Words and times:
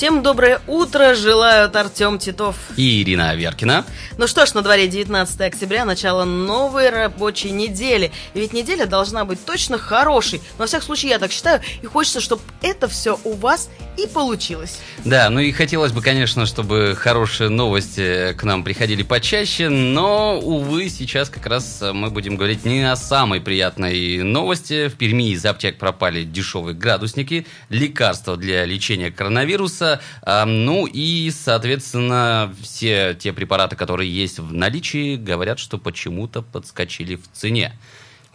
Всем 0.00 0.22
доброе 0.22 0.62
утро, 0.66 1.14
желают 1.14 1.76
Артем 1.76 2.18
Титов. 2.18 2.56
И 2.78 3.02
Ирина 3.02 3.28
Аверкина. 3.28 3.84
Ну 4.18 4.26
что 4.26 4.44
ж, 4.44 4.54
на 4.54 4.62
дворе 4.62 4.86
19 4.86 5.40
октября, 5.40 5.84
начало 5.84 6.24
новой 6.24 6.90
рабочей 6.90 7.50
недели. 7.50 8.10
И 8.34 8.40
ведь 8.40 8.52
неделя 8.52 8.86
должна 8.86 9.24
быть 9.24 9.44
точно 9.44 9.78
хорошей. 9.78 10.40
Но, 10.58 10.64
во 10.64 10.66
всяком 10.66 10.86
случае, 10.86 11.10
я 11.10 11.18
так 11.18 11.32
считаю. 11.32 11.60
И 11.82 11.86
хочется, 11.86 12.20
чтобы 12.20 12.42
это 12.60 12.88
все 12.88 13.18
у 13.24 13.34
вас 13.34 13.70
и 13.96 14.06
получилось. 14.06 14.78
Да, 15.04 15.30
ну 15.30 15.40
и 15.40 15.52
хотелось 15.52 15.92
бы, 15.92 16.02
конечно, 16.02 16.46
чтобы 16.46 16.94
хорошие 16.98 17.48
новости 17.48 18.34
к 18.34 18.44
нам 18.44 18.64
приходили 18.64 19.02
почаще. 19.02 19.68
Но, 19.68 20.38
увы, 20.38 20.88
сейчас 20.90 21.30
как 21.30 21.46
раз 21.46 21.82
мы 21.92 22.10
будем 22.10 22.36
говорить 22.36 22.64
не 22.64 22.90
о 22.90 22.96
самой 22.96 23.40
приятной 23.40 24.22
новости. 24.22 24.88
В 24.88 24.94
Перми 24.94 25.30
из 25.30 25.44
аптек 25.44 25.78
пропали 25.78 26.24
дешевые 26.24 26.74
градусники, 26.74 27.46
лекарства 27.68 28.36
для 28.36 28.64
лечения 28.64 29.10
коронавируса, 29.10 30.00
ну 30.26 30.86
и, 30.86 31.30
соответственно, 31.30 32.54
все 32.62 33.14
те 33.18 33.32
препараты, 33.32 33.76
которые 33.76 34.09
есть 34.10 34.38
в 34.38 34.52
наличии, 34.52 35.16
говорят, 35.16 35.58
что 35.58 35.78
почему-то 35.78 36.42
подскочили 36.42 37.16
в 37.16 37.30
цене. 37.32 37.72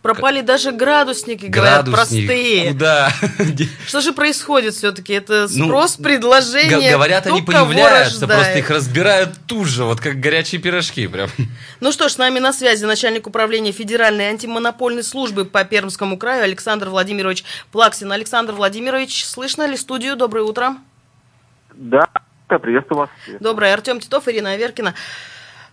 Пропали 0.06 0.42
даже 0.42 0.72
градусники, 0.72 1.48
говорят, 1.48 1.90
простые. 1.90 2.74
Куда? 2.74 3.10
Что 3.88 4.02
же 4.02 4.14
происходит 4.14 4.76
все-таки? 4.76 5.14
Это 5.14 5.48
ну, 5.50 5.66
спрос, 5.66 5.98
ну, 5.98 6.04
предложение. 6.04 6.92
Говорят, 6.92 7.26
они 7.26 7.42
появляются, 7.42 8.28
просто 8.28 8.60
их 8.60 8.70
разбирают 8.70 9.32
тут 9.48 9.66
же, 9.66 9.84
вот 9.84 10.00
как 10.00 10.20
горячие 10.20 10.62
пирожки 10.62 11.08
прям. 11.08 11.30
Ну 11.80 11.92
что 11.92 12.08
ж, 12.08 12.14
с 12.14 12.18
нами 12.20 12.38
на 12.38 12.54
связи 12.54 12.86
начальник 12.86 13.26
управления 13.26 13.72
Федеральной 13.72 14.26
антимонопольной 14.30 15.04
службы 15.04 15.44
по 15.44 15.64
Пермскому 15.64 16.18
краю 16.18 16.44
Александр 16.44 16.90
Владимирович 16.90 17.44
Плаксин. 17.72 18.12
Александр 18.12 18.54
Владимирович, 18.54 19.26
слышно 19.26 19.66
ли 19.68 19.76
студию? 19.76 20.16
Доброе 20.16 20.44
утро. 20.44 20.78
Да, 21.74 22.08
приветствую 22.48 23.00
вас. 23.00 23.10
Доброе. 23.40 23.74
Артем 23.74 24.00
Титов, 24.00 24.28
Ирина 24.28 24.52
Аверкина. 24.52 24.94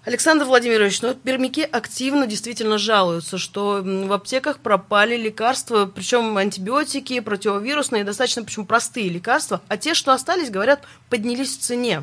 Александр 0.05 0.47
Владимирович, 0.47 1.01
ну, 1.01 1.15
пермяки 1.15 1.63
активно 1.63 2.27
действительно 2.27 2.77
жалуются, 2.77 3.39
что 3.39 3.81
в 3.85 4.13
аптеках 4.13 4.59
пропали 4.59 5.17
лекарства, 5.17 5.87
причем 5.87 6.37
антибиотики, 6.37 7.21
противовирусные, 7.21 8.03
достаточно 8.03 8.43
почему 8.43 8.67
простые 8.67 9.09
лекарства, 9.09 9.61
а 9.69 9.77
те, 9.77 9.95
что 9.95 10.13
остались, 10.13 10.51
говорят, 10.51 10.85
поднялись 11.09 11.57
в 11.57 11.61
цене. 11.61 12.03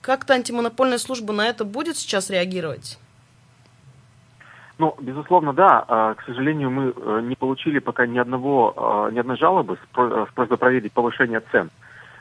Как-то 0.00 0.34
антимонопольная 0.34 0.98
служба 0.98 1.32
на 1.32 1.46
это 1.46 1.64
будет 1.64 1.96
сейчас 1.96 2.28
реагировать? 2.28 2.98
Ну, 4.78 4.96
безусловно, 4.98 5.52
да. 5.52 5.84
А, 5.86 6.14
к 6.14 6.24
сожалению, 6.24 6.70
мы 6.70 6.92
э, 6.96 7.20
не 7.22 7.36
получили 7.36 7.78
пока 7.78 8.06
ни 8.06 8.18
одного, 8.18 8.74
а, 8.76 9.10
ни 9.10 9.18
одной 9.18 9.36
жалобы 9.36 9.76
с 9.76 10.32
просьбой 10.34 10.56
проверить 10.56 10.92
повышение 10.92 11.42
цен. 11.52 11.70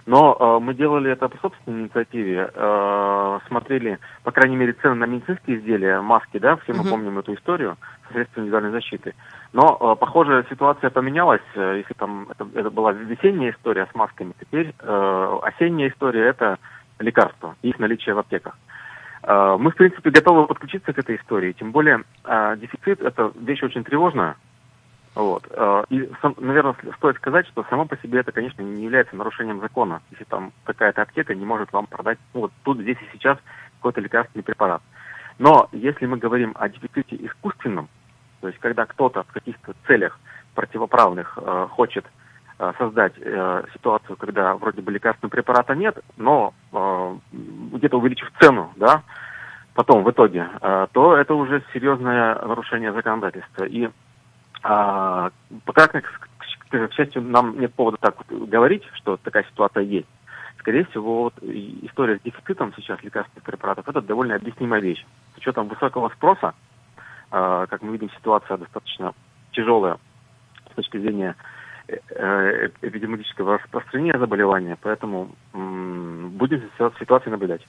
Но 0.10 0.36
э, 0.40 0.60
мы 0.60 0.74
делали 0.74 1.12
это 1.12 1.30
по 1.30 1.38
собственной 1.38 1.84
инициативе, 1.84 2.50
э, 2.52 3.40
смотрели, 3.48 4.00
по 4.24 4.32
крайней 4.32 4.56
мере, 4.56 4.74
цены 4.74 4.96
на 4.96 5.06
медицинские 5.06 5.60
изделия, 5.60 6.02
маски, 6.02 6.40
да, 6.40 6.56
все 6.56 6.74
мы 6.74 6.80
uh-huh. 6.80 6.90
помним 6.90 7.20
эту 7.20 7.36
историю 7.36 7.78
со 8.08 8.14
средствами 8.14 8.46
индивидуальной 8.46 8.72
защиты. 8.72 9.14
Но, 9.54 9.78
э, 9.80 9.96
похоже, 10.00 10.48
ситуация 10.50 10.90
поменялась. 10.90 11.44
Э, 11.54 11.76
если 11.78 11.94
там 11.94 12.26
это, 12.32 12.48
это 12.56 12.72
была 12.72 12.92
весенняя 12.92 13.52
история 13.52 13.86
с 13.86 13.94
масками, 13.94 14.34
теперь 14.40 14.74
э, 14.80 15.40
осенняя 15.44 15.92
история 15.92 16.26
это 16.26 16.58
лекарства, 16.98 17.56
их 17.62 17.78
наличие 17.78 18.16
в 18.16 18.18
аптеках. 18.18 18.58
Э, 19.22 19.58
мы, 19.60 19.70
в 19.70 19.76
принципе, 19.76 20.10
готовы 20.10 20.48
подключиться 20.48 20.92
к 20.92 20.98
этой 20.98 21.18
истории, 21.18 21.52
тем 21.52 21.72
более 21.72 22.04
э, 22.24 22.58
дефицит 22.58 23.00
это 23.02 23.32
вещь 23.40 23.62
очень 23.62 23.84
тревожная. 23.84 24.38
Вот. 25.16 25.48
Э, 25.50 25.84
и, 25.90 26.10
наверное, 26.38 26.76
стоит 26.98 27.18
сказать, 27.18 27.48
что 27.48 27.66
само 27.70 27.86
по 27.86 27.98
себе 27.98 28.20
это, 28.20 28.32
конечно, 28.32 28.62
не 28.62 28.84
является 28.84 29.16
нарушением 29.16 29.60
закона, 29.60 30.02
если 30.12 30.24
там 30.26 30.52
какая-то 30.64 31.02
аптека 31.02 31.36
не 31.36 31.46
может 31.46 31.74
вам 31.74 31.88
продать, 31.88 32.20
ну, 32.34 32.42
вот 32.42 32.52
тут, 32.64 32.80
здесь 32.80 32.98
и 33.02 33.10
сейчас 33.14 33.38
какой-то 33.78 34.02
лекарственный 34.02 34.44
препарат. 34.44 34.82
Но 35.40 35.70
если 35.72 36.06
мы 36.06 36.18
говорим 36.18 36.54
о 36.60 36.70
дефиците 36.70 37.16
искусственном, 37.26 37.88
то 38.42 38.48
есть 38.48 38.60
когда 38.60 38.86
кто-то 38.86 39.24
в 39.24 39.32
каких-то 39.32 39.74
целях 39.88 40.20
противоправных 40.54 41.38
э, 41.38 41.68
хочет 41.72 42.06
э, 42.60 42.74
создать 42.78 43.14
э, 43.18 43.64
ситуацию, 43.74 44.18
когда 44.18 44.56
вроде 44.56 44.82
бы 44.82 44.92
лекарственного 44.92 45.32
препарата 45.32 45.76
нет, 45.76 45.98
но 46.18 46.54
э, 46.72 47.16
где-то 47.32 47.98
увеличив 47.98 48.32
цену, 48.40 48.72
да, 48.76 49.04
потом 49.74 50.04
в 50.04 50.12
итоге, 50.12 50.48
э, 50.62 50.88
то 50.92 51.16
это 51.16 51.34
уже 51.34 51.64
серьезное 51.74 52.36
нарушение 52.36 52.92
законодательства. 52.92 53.64
И 53.64 53.90
а, 54.64 55.32
пока, 55.66 55.88
к, 55.88 56.02
к, 56.02 56.88
к 56.88 56.94
счастью, 56.94 57.22
нам 57.22 57.60
нет 57.60 57.74
повода 57.74 57.98
так 57.98 58.16
говорить, 58.30 58.84
что 58.94 59.18
такая 59.18 59.44
ситуация 59.44 59.84
есть. 59.84 60.08
Скорее 60.60 60.86
всего, 60.86 61.24
вот, 61.24 61.34
история 61.42 62.18
с 62.18 62.22
дефицитом 62.22 62.74
сейчас 62.76 63.02
лекарственных 63.02 63.44
препаратов– 63.44 63.88
это 63.88 64.02
довольно 64.02 64.36
объяснимая 64.36 64.82
вещь. 64.82 65.06
С 65.34 65.38
учетом 65.38 65.70
высокого 65.70 66.10
спроса, 66.10 66.54
э, 67.32 67.66
как 67.70 67.82
мы 67.82 67.94
видим, 67.94 68.10
ситуация 68.12 68.58
достаточно 68.58 69.14
тяжелая 69.54 69.98
с 70.72 70.76
точки 70.76 70.98
зрения 70.98 71.36
э, 71.88 71.98
э 72.10 72.70
эпидемиологического 72.82 73.58
распространения 73.58 74.20
заболевания, 74.20 74.78
поэтому 74.82 75.30
м- 75.54 76.30
будем 76.32 76.62
ситуацию 77.00 77.32
наблюдать. 77.32 77.66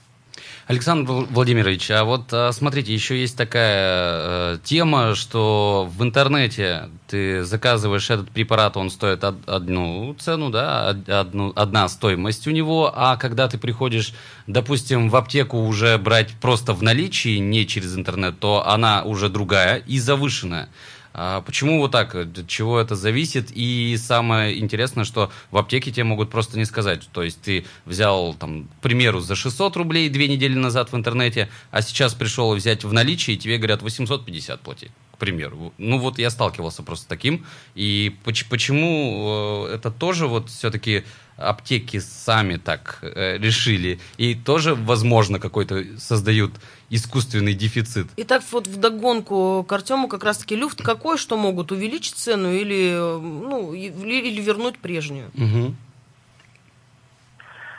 Александр 0.67 1.11
Владимирович, 1.29 1.89
а 1.91 2.03
вот 2.03 2.31
а, 2.31 2.51
смотрите, 2.51 2.93
еще 2.93 3.19
есть 3.19 3.35
такая 3.35 4.55
э, 4.55 4.57
тема, 4.63 5.15
что 5.15 5.89
в 5.97 6.03
интернете 6.03 6.89
ты 7.07 7.43
заказываешь 7.43 8.09
этот 8.09 8.29
препарат, 8.29 8.77
он 8.77 8.89
стоит 8.89 9.23
од, 9.23 9.35
одну 9.49 10.15
цену, 10.19 10.49
да, 10.49 10.89
одну, 11.07 11.51
одна 11.55 11.89
стоимость 11.89 12.47
у 12.47 12.51
него, 12.51 12.91
а 12.95 13.17
когда 13.17 13.47
ты 13.47 13.57
приходишь, 13.57 14.13
допустим, 14.45 15.09
в 15.09 15.15
аптеку 15.15 15.57
уже 15.57 15.97
брать 15.97 16.31
просто 16.39 16.73
в 16.73 16.83
наличии, 16.83 17.37
не 17.39 17.65
через 17.65 17.97
интернет, 17.97 18.39
то 18.39 18.65
она 18.67 19.03
уже 19.03 19.29
другая 19.29 19.77
и 19.77 19.99
завышенная. 19.99 20.69
А 21.13 21.41
почему 21.41 21.79
вот 21.79 21.91
так? 21.91 22.15
От 22.15 22.47
чего 22.47 22.79
это 22.79 22.95
зависит? 22.95 23.51
И 23.53 23.97
самое 23.97 24.57
интересное, 24.59 25.03
что 25.03 25.31
в 25.51 25.57
аптеке 25.57 25.91
тебе 25.91 26.05
могут 26.05 26.29
просто 26.29 26.57
не 26.57 26.65
сказать. 26.65 27.07
То 27.11 27.23
есть 27.23 27.41
ты 27.41 27.65
взял, 27.85 28.33
там, 28.33 28.65
к 28.79 28.81
примеру, 28.81 29.19
за 29.19 29.35
600 29.35 29.75
рублей 29.75 30.09
две 30.09 30.27
недели 30.27 30.55
назад 30.55 30.91
в 30.91 30.95
интернете, 30.95 31.49
а 31.71 31.81
сейчас 31.81 32.13
пришел 32.13 32.53
взять 32.55 32.83
в 32.83 32.93
наличии, 32.93 33.33
и 33.33 33.37
тебе 33.37 33.57
говорят 33.57 33.81
850 33.81 34.61
плати, 34.61 34.91
к 35.13 35.17
примеру. 35.17 35.73
Ну 35.77 35.97
вот 35.97 36.17
я 36.17 36.29
сталкивался 36.29 36.83
просто 36.83 37.05
с 37.05 37.07
таким. 37.07 37.45
И 37.75 38.15
почему 38.23 39.65
э, 39.67 39.75
это 39.75 39.91
тоже 39.91 40.27
вот 40.27 40.49
все-таки 40.49 41.03
аптеки 41.41 41.99
сами 41.99 42.57
так 42.57 42.99
э, 43.01 43.37
решили 43.37 43.99
и 44.17 44.35
тоже, 44.35 44.75
возможно, 44.75 45.39
какой-то 45.39 45.83
создают 45.97 46.53
искусственный 46.91 47.53
дефицит. 47.53 48.07
Итак, 48.17 48.43
вот 48.51 48.67
в 48.67 48.79
догонку 48.79 49.65
к 49.67 49.71
Артему 49.71 50.07
как 50.07 50.23
раз-таки 50.23 50.55
люфт 50.55 50.83
какой, 50.83 51.17
что 51.17 51.37
могут 51.37 51.71
увеличить 51.71 52.15
цену 52.15 52.51
или, 52.51 52.93
ну, 52.93 53.73
или 53.73 54.41
вернуть 54.41 54.77
прежнюю? 54.77 55.29
Угу. 55.33 55.73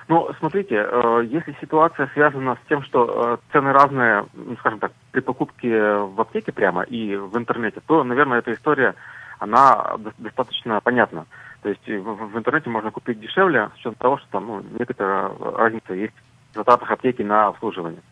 Ну, 0.08 0.30
смотрите, 0.38 0.74
э, 0.76 1.26
если 1.30 1.56
ситуация 1.60 2.10
связана 2.14 2.56
с 2.56 2.68
тем, 2.68 2.82
что 2.82 3.38
э, 3.40 3.52
цены 3.52 3.72
разные, 3.72 4.26
ну, 4.34 4.56
скажем 4.56 4.78
так, 4.78 4.92
при 5.12 5.20
покупке 5.20 5.94
в 5.94 6.20
аптеке 6.20 6.52
прямо 6.52 6.82
и 6.82 7.14
в 7.14 7.36
интернете, 7.36 7.80
то, 7.86 8.02
наверное, 8.02 8.38
эта 8.38 8.52
история, 8.52 8.94
она 9.38 9.96
достаточно 10.18 10.80
понятна. 10.80 11.26
То 11.62 11.68
есть 11.68 11.86
в, 11.86 12.32
в 12.32 12.38
интернете 12.38 12.68
можно 12.70 12.90
купить 12.90 13.20
дешевле, 13.20 13.70
с 13.74 13.74
учетом 13.76 13.94
того, 13.94 14.18
что 14.18 14.26
там 14.32 14.46
ну, 14.46 14.64
некоторая 14.78 15.30
разница 15.38 15.94
есть 15.94 16.14
в 16.52 16.56
затратах 16.56 16.90
аптеки 16.90 17.22
на 17.22 17.46
обслуживание. 17.46 18.02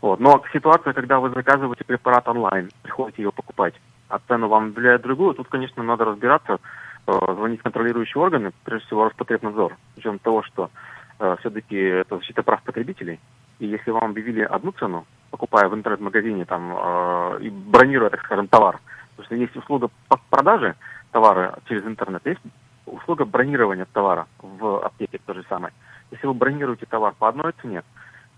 Вот. 0.00 0.20
Но 0.20 0.42
ситуация, 0.52 0.92
когда 0.92 1.18
вы 1.18 1.30
заказываете 1.30 1.84
препарат 1.84 2.28
онлайн, 2.28 2.70
приходите 2.82 3.22
его 3.22 3.32
покупать, 3.32 3.74
а 4.08 4.20
цену 4.28 4.48
вам 4.48 4.66
объявляют 4.66 5.02
другую, 5.02 5.34
тут, 5.34 5.48
конечно, 5.48 5.82
надо 5.82 6.04
разбираться, 6.04 6.58
э, 7.06 7.12
звонить 7.34 7.60
в 7.60 7.64
контролирующие 7.64 8.22
органы, 8.22 8.52
прежде 8.64 8.86
всего 8.86 9.04
Роспотребнадзор, 9.04 9.76
учетом 9.96 10.18
того, 10.18 10.42
что 10.42 10.70
э, 11.18 11.36
все-таки 11.40 11.76
это 11.76 12.18
защита 12.18 12.42
прав 12.42 12.62
потребителей. 12.62 13.18
И 13.58 13.66
если 13.66 13.90
вам 13.90 14.10
объявили 14.10 14.42
одну 14.42 14.72
цену, 14.72 15.04
покупая 15.30 15.68
в 15.68 15.74
интернет-магазине 15.74 16.44
там 16.44 16.72
э, 16.76 17.38
и 17.42 17.50
бронируя, 17.50 18.10
так 18.10 18.20
скажем, 18.24 18.46
товар, 18.48 18.78
потому 19.16 19.26
что 19.26 19.34
есть 19.34 19.56
услуга 19.56 19.90
продажи 20.30 20.76
товара 21.10 21.58
через 21.68 21.84
интернет, 21.84 22.24
есть 22.24 22.40
услуга 22.86 23.24
бронирования 23.24 23.86
товара 23.92 24.26
в 24.40 24.84
аптеке 24.84 25.20
то 25.26 25.34
же 25.34 25.44
самое. 25.48 25.74
Если 26.10 26.26
вы 26.26 26.34
бронируете 26.34 26.86
товар 26.86 27.14
по 27.18 27.28
одной 27.28 27.52
цене, 27.60 27.82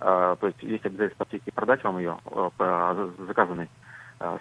то 0.01 0.39
есть 0.43 0.63
есть 0.63 0.85
обязательство 0.87 1.25
аптеки 1.25 1.51
продать 1.51 1.85
вам 1.85 1.99
ее 1.99 2.19
по 2.57 3.13
заказанной 3.27 3.69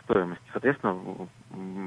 стоимости, 0.04 0.44
соответственно, 0.52 1.28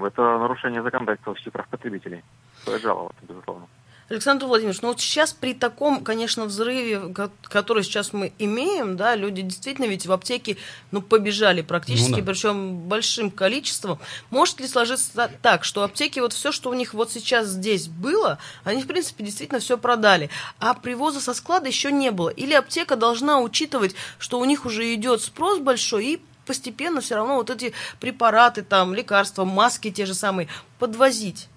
это 0.07 0.39
нарушение 0.39 0.83
законодательства 0.83 1.35
в 1.35 1.53
прав 1.53 1.67
потребителей. 1.69 2.23
Жаловаться, 2.67 3.21
безусловно. 3.27 3.67
Александр 4.13 4.45
Владимирович, 4.45 4.83
ну 4.83 4.89
вот 4.89 5.01
сейчас 5.01 5.33
при 5.33 5.55
таком, 5.55 6.05
конечно, 6.05 6.45
взрыве, 6.45 7.15
который 7.45 7.83
сейчас 7.83 8.13
мы 8.13 8.35
имеем, 8.39 8.99
да, 8.99 9.15
люди 9.15 9.41
действительно 9.41 9.87
ведь 9.87 10.05
в 10.05 10.13
аптеке, 10.13 10.59
ну, 10.91 11.01
побежали 11.01 11.63
практически, 11.63 12.11
ну, 12.11 12.17
да. 12.19 12.23
причем 12.25 12.77
большим 12.81 13.31
количеством. 13.31 13.99
Может 14.29 14.61
ли 14.61 14.69
сложиться 14.69 15.31
так, 15.41 15.65
что 15.65 15.83
аптеки, 15.83 16.21
вот 16.21 16.35
все, 16.35 16.53
что 16.53 16.69
у 16.69 16.75
них 16.75 16.93
вот 16.93 17.11
сейчас 17.11 17.49
здесь 17.49 17.89
было, 17.89 18.39
они, 18.65 18.83
в 18.83 18.87
принципе, 18.87 19.25
действительно 19.25 19.61
все 19.61 19.79
продали, 19.79 20.29
а 20.59 20.75
привоза 20.75 21.19
со 21.19 21.33
склада 21.33 21.69
еще 21.69 21.91
не 21.91 22.11
было? 22.11 22.29
Или 22.29 22.53
аптека 22.53 22.97
должна 22.97 23.41
учитывать, 23.41 23.95
что 24.19 24.39
у 24.39 24.45
них 24.45 24.67
уже 24.67 24.93
идет 24.93 25.23
спрос 25.23 25.59
большой, 25.59 26.05
и 26.05 26.23
постепенно 26.45 27.01
все 27.01 27.15
равно 27.15 27.37
вот 27.37 27.49
эти 27.49 27.73
препараты, 27.99 28.63
там, 28.63 28.95
лекарства, 28.95 29.47
маски 29.47 29.91
те 29.91 30.05
же 30.05 30.13
самые 30.13 30.49
подвозить? 30.79 31.49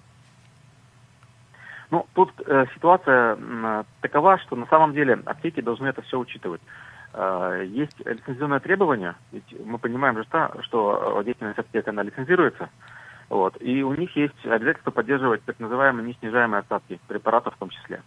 Ну, 1.91 2.05
тут 2.13 2.31
э, 2.45 2.65
ситуация 2.73 3.37
э, 3.39 3.83
такова, 4.01 4.37
что 4.39 4.55
на 4.55 4.65
самом 4.67 4.93
деле 4.93 5.19
аптеки 5.25 5.61
должны 5.61 5.87
это 5.87 6.01
все 6.01 6.17
учитывать. 6.19 6.61
Э, 7.13 7.63
есть 7.67 7.97
лицензионное 8.05 8.59
требование, 8.59 9.15
ведь 9.31 9.55
мы 9.65 9.77
понимаем 9.77 10.17
же, 10.17 10.25
что 10.61 11.21
деятельность 11.23 11.59
аптеки, 11.59 11.89
она 11.89 12.03
лицензируется, 12.03 12.69
вот, 13.29 13.55
и 13.61 13.83
у 13.83 13.93
них 13.93 14.15
есть 14.15 14.45
обязательство 14.45 14.91
поддерживать 14.91 15.43
так 15.45 15.59
называемые 15.59 16.07
неснижаемые 16.07 16.59
остатки 16.59 16.99
препаратов 17.07 17.55
в 17.55 17.57
том 17.57 17.69
числе. 17.69 18.01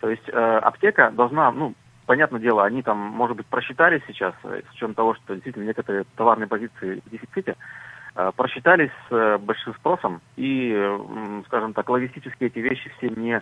То 0.00 0.10
есть 0.10 0.28
э, 0.28 0.58
аптека 0.58 1.10
должна, 1.10 1.50
ну, 1.50 1.74
понятное 2.06 2.40
дело, 2.40 2.64
они 2.64 2.82
там, 2.82 2.96
может 2.98 3.36
быть, 3.36 3.46
просчитались 3.46 4.02
сейчас, 4.06 4.34
э, 4.44 4.62
с 4.68 4.74
учетом 4.74 4.94
того, 4.94 5.14
что 5.14 5.34
действительно 5.34 5.64
некоторые 5.64 6.04
товарные 6.16 6.46
позиции 6.46 7.02
в 7.04 7.10
дефиците, 7.10 7.56
просчитались 8.36 8.90
с 9.08 9.12
э, 9.12 9.38
большим 9.38 9.74
спросом 9.74 10.20
и, 10.36 10.98
скажем 11.46 11.72
так, 11.72 11.88
логистически 11.88 12.44
эти 12.44 12.58
вещи 12.58 12.90
все 12.96 13.10
не 13.10 13.40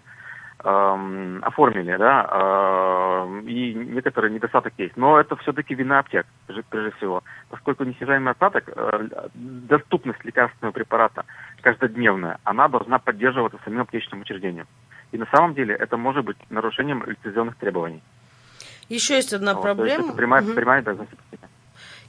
э, 0.65 1.39
оформили, 1.43 1.97
да, 1.97 2.29
э, 2.31 3.41
и 3.47 3.75
некоторые 3.75 4.35
недостаток 4.35 4.75
есть. 4.77 4.97
Но 4.97 5.19
это 5.19 5.37
все-таки 5.37 5.75
вина 5.75 6.01
аптек, 6.01 6.27
прежде 6.69 6.91
всего, 6.99 7.23
поскольку 7.49 7.85
неснижаемый 7.85 8.33
остаток, 8.33 8.69
э, 8.69 9.09
доступность 9.35 10.23
лекарственного 10.25 10.73
препарата 10.73 11.25
каждодневная, 11.63 12.39
она 12.45 12.69
должна 12.69 12.99
поддерживаться 12.99 13.59
самим 13.65 13.81
аптечным 13.81 14.21
учреждением. 14.21 14.67
И 15.13 15.19
на 15.19 15.27
самом 15.27 15.55
деле 15.55 15.75
это 15.75 15.97
может 15.97 16.25
быть 16.25 16.37
нарушением 16.51 17.03
лицензионных 17.07 17.57
требований. 17.57 18.03
Еще 18.89 19.15
есть 19.15 19.33
одна 19.33 19.55
вот, 19.55 19.63
проблема. 19.63 20.05
это 20.05 20.17
прямая, 20.17 20.43
угу. 20.43 20.53
прямая 20.53 20.81
обязанность 20.81 21.13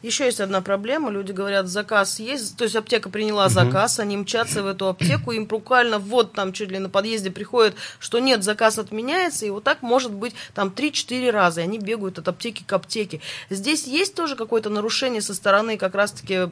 еще 0.01 0.25
есть 0.25 0.39
одна 0.39 0.61
проблема. 0.61 1.09
Люди 1.09 1.31
говорят, 1.31 1.67
заказ 1.67 2.19
есть, 2.19 2.57
то 2.57 2.63
есть 2.63 2.75
аптека 2.75 3.09
приняла 3.09 3.45
угу. 3.45 3.53
заказ, 3.53 3.99
они 3.99 4.17
мчатся 4.17 4.63
в 4.63 4.67
эту 4.67 4.87
аптеку, 4.87 5.31
им 5.31 5.45
буквально 5.45 5.99
вот 5.99 6.33
там 6.33 6.53
чуть 6.53 6.71
ли 6.71 6.79
на 6.79 6.89
подъезде 6.89 7.31
приходит, 7.31 7.75
что 7.99 8.19
нет, 8.19 8.43
заказ 8.43 8.77
отменяется, 8.77 9.45
и 9.45 9.49
вот 9.49 9.63
так 9.63 9.81
может 9.81 10.13
быть 10.13 10.35
там 10.53 10.69
3-4 10.69 11.31
раза, 11.31 11.61
и 11.61 11.63
они 11.63 11.79
бегают 11.79 12.19
от 12.19 12.27
аптеки 12.27 12.63
к 12.63 12.73
аптеке. 12.73 13.21
Здесь 13.49 13.87
есть 13.87 14.15
тоже 14.15 14.35
какое-то 14.35 14.69
нарушение 14.69 15.21
со 15.21 15.33
стороны 15.33 15.77
как 15.77 15.95
раз-таки 15.95 16.47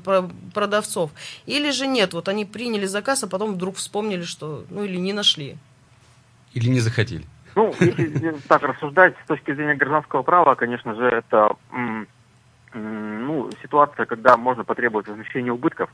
продавцов? 0.54 1.12
Или 1.46 1.72
же 1.72 1.88
нет, 1.88 2.14
вот 2.14 2.30
они 2.30 2.46
приняли 2.46 2.86
заказ, 2.86 3.24
а 3.24 3.28
потом 3.28 3.54
вдруг 3.54 3.78
вспомнили, 3.78 4.24
что, 4.24 4.66
ну 4.70 4.84
или 4.84 4.98
не 4.98 5.14
нашли? 5.14 5.58
Или 6.54 6.70
не 6.70 6.80
захотели? 6.80 7.26
Ну, 7.56 7.74
если 7.80 8.36
так 8.48 8.64
рассуждать 8.64 9.16
с 9.24 9.28
точки 9.28 9.54
зрения 9.54 9.76
гражданского 9.76 10.24
права, 10.24 10.56
конечно 10.56 10.94
же, 10.96 11.06
это 11.06 11.56
ну, 12.76 13.50
ситуация, 13.62 14.06
когда 14.06 14.38
можно 14.38 14.64
потребовать 14.64 15.08
возмещения 15.08 15.52
убытков, 15.52 15.90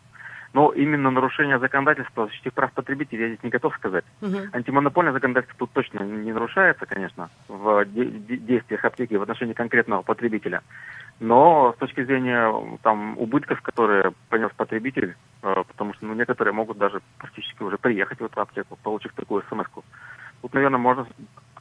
но 0.54 0.72
именно 0.72 1.12
нарушение 1.12 1.60
законодательства 1.60 2.24
о 2.24 2.28
защите 2.28 2.52
прав 2.52 2.74
потребителей 2.74 3.22
я 3.22 3.28
здесь 3.30 3.44
не 3.44 3.50
готов 3.50 3.74
сказать. 3.76 4.04
Угу. 4.22 4.38
Антимонопольное 4.52 5.14
законодательство 5.14 5.60
тут 5.60 5.72
точно 5.72 6.04
не 6.04 6.34
нарушается, 6.34 6.86
конечно, 6.86 7.30
в 7.48 7.86
де- 7.86 8.38
действиях 8.38 8.84
аптеки 8.84 9.14
в 9.14 9.22
отношении 9.22 9.54
конкретного 9.54 10.02
потребителя. 10.02 10.62
Но 11.20 11.74
с 11.78 11.80
точки 11.80 12.04
зрения 12.04 12.52
там, 12.82 13.18
убытков, 13.18 13.62
которые 13.62 14.12
понес 14.30 14.52
потребитель, 14.58 15.16
э, 15.44 15.64
потому 15.68 15.94
что 15.94 16.06
ну, 16.06 16.16
некоторые 16.16 16.54
могут 16.54 16.78
даже 16.78 17.02
практически 17.18 17.64
уже 17.64 17.78
приехать 17.78 18.20
в 18.20 18.26
эту 18.26 18.42
аптеку, 18.42 18.78
получив 18.84 19.14
такую 19.14 19.44
смс-ку, 19.48 19.86
тут, 20.42 20.54
наверное, 20.54 20.80
можно 20.80 21.06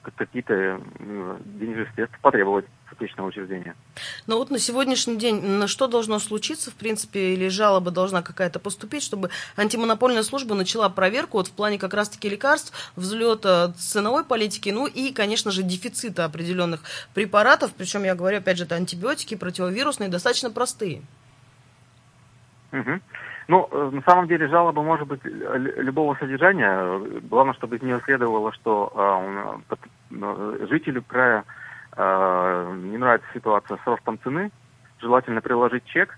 какие-то 0.02 0.80
денежные 0.98 1.90
средства 1.94 2.18
потребовать 2.22 2.64
с 2.88 2.92
отличного 2.92 3.28
учреждения. 3.28 3.74
Но 4.26 4.38
вот 4.38 4.50
на 4.50 4.58
сегодняшний 4.58 5.16
день 5.16 5.40
на 5.42 5.68
что 5.68 5.86
должно 5.86 6.18
случиться, 6.18 6.70
в 6.70 6.74
принципе, 6.74 7.34
или 7.34 7.48
жалоба 7.48 7.90
должна 7.90 8.22
какая-то 8.22 8.58
поступить, 8.58 9.02
чтобы 9.02 9.30
антимонопольная 9.56 10.22
служба 10.22 10.54
начала 10.54 10.88
проверку 10.88 11.38
вот 11.38 11.48
в 11.48 11.52
плане 11.52 11.78
как 11.78 11.94
раз-таки 11.94 12.28
лекарств, 12.28 12.72
взлета 12.96 13.72
ценовой 13.78 14.24
политики, 14.24 14.70
ну 14.70 14.86
и, 14.86 15.12
конечно 15.12 15.50
же, 15.50 15.62
дефицита 15.62 16.24
определенных 16.24 16.82
препаратов, 17.14 17.72
причем, 17.76 18.04
я 18.04 18.14
говорю, 18.14 18.38
опять 18.38 18.58
же, 18.58 18.64
это 18.64 18.74
антибиотики, 18.74 19.34
противовирусные, 19.34 20.08
достаточно 20.08 20.50
простые. 20.50 21.02
Угу. 22.72 23.00
Ну, 23.50 23.68
э, 23.68 23.90
на 23.92 24.02
самом 24.02 24.28
деле 24.28 24.46
жалоба 24.46 24.80
может 24.80 25.08
быть 25.08 25.24
любого 25.24 26.14
содержания. 26.14 27.00
Главное, 27.28 27.54
чтобы 27.54 27.76
из 27.76 27.82
нее 27.82 28.00
следовало, 28.04 28.52
что 28.52 28.92
э, 28.94 29.74
э, 30.12 30.66
жителю 30.70 31.02
края 31.02 31.42
э, 31.96 32.74
не 32.84 32.96
нравится 32.96 33.26
ситуация 33.34 33.76
с 33.78 33.86
ростом 33.88 34.20
цены. 34.22 34.52
Желательно 35.00 35.40
приложить 35.40 35.84
чек, 35.86 36.16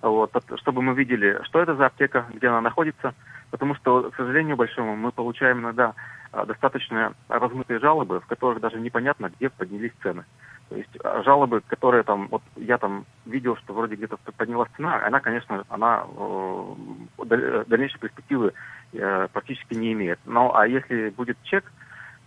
вот, 0.00 0.32
чтобы 0.60 0.80
мы 0.80 0.94
видели, 0.94 1.40
что 1.42 1.60
это 1.60 1.74
за 1.74 1.84
аптека, 1.84 2.24
где 2.32 2.48
она 2.48 2.62
находится. 2.62 3.12
Потому 3.50 3.74
что, 3.74 4.10
к 4.10 4.16
сожалению 4.16 4.56
большому, 4.56 4.96
мы 4.96 5.12
получаем 5.12 5.58
иногда 5.58 5.92
э, 6.32 6.42
достаточно 6.46 7.12
размытые 7.28 7.80
жалобы, 7.80 8.20
в 8.20 8.26
которых 8.26 8.60
даже 8.60 8.80
непонятно, 8.80 9.30
где 9.36 9.50
поднялись 9.50 9.92
цены. 10.02 10.24
То 10.72 10.78
есть 10.78 10.90
а, 11.04 11.22
жалобы, 11.22 11.60
которые 11.66 12.02
там, 12.02 12.28
вот 12.30 12.42
я 12.56 12.78
там 12.78 13.04
видел, 13.26 13.56
что 13.56 13.74
вроде 13.74 13.94
где-то 13.94 14.16
поднялась 14.38 14.70
цена, 14.74 15.04
она, 15.04 15.20
конечно, 15.20 15.64
она 15.68 16.06
э, 16.16 17.64
дальнейшей 17.66 18.00
перспективы 18.00 18.54
э, 18.94 19.28
практически 19.30 19.74
не 19.74 19.92
имеет. 19.92 20.18
Ну, 20.24 20.54
а 20.54 20.66
если 20.66 21.10
будет 21.10 21.36
чек, 21.42 21.70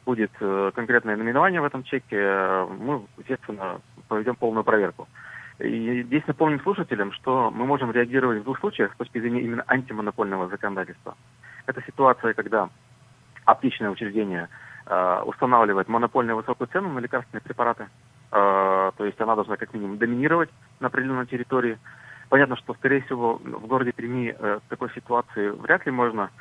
будет 0.05 0.29
э, 0.39 0.71
конкретное 0.75 1.15
наименование 1.15 1.59
в 1.59 1.65
этом 1.65 1.81
чеке, 1.83 2.17
э, 2.17 2.67
мы, 2.79 3.07
естественно, 3.17 3.81
проведем 4.07 4.35
полную 4.35 4.63
проверку. 4.63 5.07
И 5.57 6.03
здесь 6.03 6.27
напомним 6.27 6.61
слушателям, 6.61 7.13
что 7.13 7.49
мы 7.49 7.65
можем 7.65 7.91
реагировать 7.91 8.41
в 8.41 8.43
двух 8.43 8.59
случаях 8.59 8.93
с 8.93 8.97
точки 8.97 9.19
зрения 9.19 9.41
именно 9.41 9.63
антимонопольного 9.65 10.49
законодательства. 10.49 11.15
Это 11.65 11.81
ситуация, 11.81 12.35
когда 12.35 12.69
аптечное 13.45 13.89
учреждение 13.89 14.49
э, 14.85 15.21
устанавливает 15.25 15.87
монопольную 15.87 16.35
высокую 16.35 16.67
цену 16.67 16.89
на 16.89 16.99
лекарственные 16.99 17.41
препараты, 17.41 17.87
то 18.29 18.93
есть 18.99 19.19
она 19.21 19.35
должна 19.35 19.57
как 19.57 19.73
минимум 19.73 19.97
доминировать 19.97 20.49
на 20.79 20.87
определенной 20.87 21.25
территории. 21.25 21.77
Понятно, 22.29 22.55
что, 22.57 22.73
скорее 22.73 23.01
всего, 23.01 23.35
в 23.35 23.67
городе 23.67 23.91
Перми 23.91 24.35
э, 24.37 24.59
такой 24.67 24.89
ситуации 24.93 25.49
вряд 25.49 25.85
ли 25.85 25.91
можно 25.91 26.31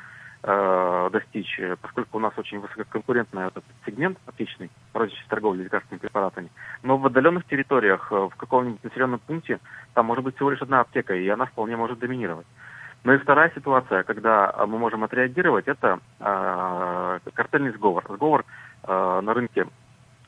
э, 0.43 1.09
достичь, 1.11 1.59
поскольку 1.81 2.17
у 2.17 2.19
нас 2.19 2.33
очень 2.37 2.59
высококонкурентный 2.59 3.47
этот 3.47 3.63
сегмент 3.85 4.17
оптичный, 4.25 4.71
розничной 4.93 5.29
торговли 5.29 5.63
лекарственными 5.63 6.01
препаратами. 6.01 6.49
Но 6.81 6.97
в 6.97 7.05
отдаленных 7.05 7.45
территориях, 7.45 8.11
в 8.11 8.33
каком-нибудь 8.35 8.83
населенном 8.83 9.19
пункте, 9.19 9.59
там 9.93 10.07
может 10.07 10.23
быть 10.23 10.35
всего 10.35 10.49
лишь 10.49 10.61
одна 10.61 10.81
аптека, 10.81 11.15
и 11.15 11.27
она 11.29 11.45
вполне 11.45 11.77
может 11.77 11.99
доминировать. 11.99 12.47
Ну 13.03 13.13
и 13.13 13.19
вторая 13.19 13.51
ситуация, 13.53 14.01
когда 14.01 14.51
мы 14.65 14.79
можем 14.79 15.03
отреагировать, 15.03 15.67
это 15.67 15.99
э, 16.19 17.19
картельный 17.35 17.71
сговор. 17.73 18.03
Сговор 18.09 18.43
э, 18.83 19.21
на 19.21 19.33
рынке 19.35 19.67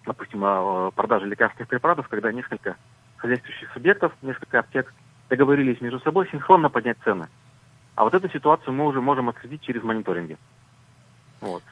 допустим, 0.08 0.92
продажи 0.92 1.28
лекарственных 1.28 1.70
препаратов, 1.70 2.08
когда 2.08 2.32
несколько 2.32 2.76
хозяйствующих 3.18 3.72
субъектов, 3.74 4.14
несколько 4.22 4.60
аптек 4.60 4.94
договорились 5.30 5.82
между 5.82 6.00
собой 6.00 6.28
синхронно 6.32 6.70
поднять 6.70 6.98
цены. 7.04 7.28
А 7.96 8.04
вот 8.04 8.14
эту 8.14 8.30
ситуацию 8.30 8.74
мы 8.74 8.86
уже 8.86 9.02
можем 9.02 9.30
отследить 9.30 9.62
через 9.64 9.84
мониторинги. 9.84 10.38
Вот. 11.42 11.64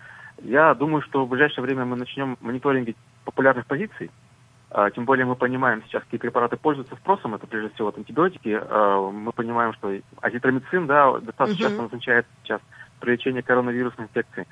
Я 0.42 0.74
думаю, 0.74 1.02
что 1.02 1.26
в 1.26 1.30
ближайшее 1.30 1.64
время 1.64 1.86
мы 1.86 1.96
начнем 1.96 2.38
мониторинги 2.42 2.96
популярных 3.24 3.66
позиций. 3.66 4.12
А, 4.72 4.90
тем 4.90 5.06
более 5.06 5.26
мы 5.26 5.36
понимаем 5.36 5.84
сейчас, 5.84 6.04
какие 6.04 6.20
препараты 6.20 6.58
пользуются 6.58 6.96
спросом. 6.96 7.36
Это 7.36 7.48
прежде 7.48 7.74
всего 7.74 7.88
вот 7.88 7.98
антибиотики. 7.98 8.60
А, 8.60 9.12
мы 9.12 9.32
понимаем, 9.32 9.74
что 9.74 9.94
азитромицин 10.22 10.88
да, 10.88 11.20
достаточно 11.20 11.64
uh-huh. 11.64 11.68
часто 11.70 11.82
назначается 11.84 12.32
сейчас 12.44 12.62
при 13.00 13.12
лечении 13.12 13.42
коронавирусной 13.42 14.08
инфекции. 14.08 14.48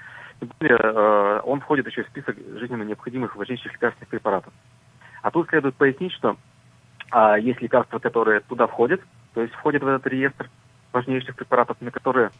Более, 0.60 0.78
э, 0.78 1.40
он 1.44 1.62
входит 1.62 1.88
еще 1.88 2.04
в 2.04 2.08
список 2.08 2.38
жизненно 2.60 2.84
необходимых 2.84 3.36
важнейших 3.36 3.74
лекарственных 3.74 4.10
препаратов. 4.10 4.54
А 5.22 5.32
тут 5.32 5.50
следует 5.50 5.76
пояснить, 5.76 6.12
что 6.14 6.38
а, 7.12 7.38
есть 7.38 7.62
лекарства, 7.62 8.00
которые 8.00 8.42
туда 8.42 8.68
входят, 8.68 9.02
то 9.34 9.42
есть 9.42 9.54
входят 9.54 9.84
в 9.84 9.88
этот 9.88 10.06
реестр 10.08 10.50
важнейших 10.92 11.36
препаратов, 11.36 11.78
на 11.80 11.92
которые 11.92 12.32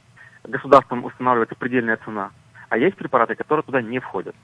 государством 0.44 1.06
устанавливается 1.06 1.56
предельная 1.56 1.98
цена, 1.98 2.32
а 2.70 2.78
есть 2.78 2.98
препараты, 2.98 3.36
которые 3.36 3.64
туда 3.64 3.82
не 3.82 4.00
входят. 4.00 4.36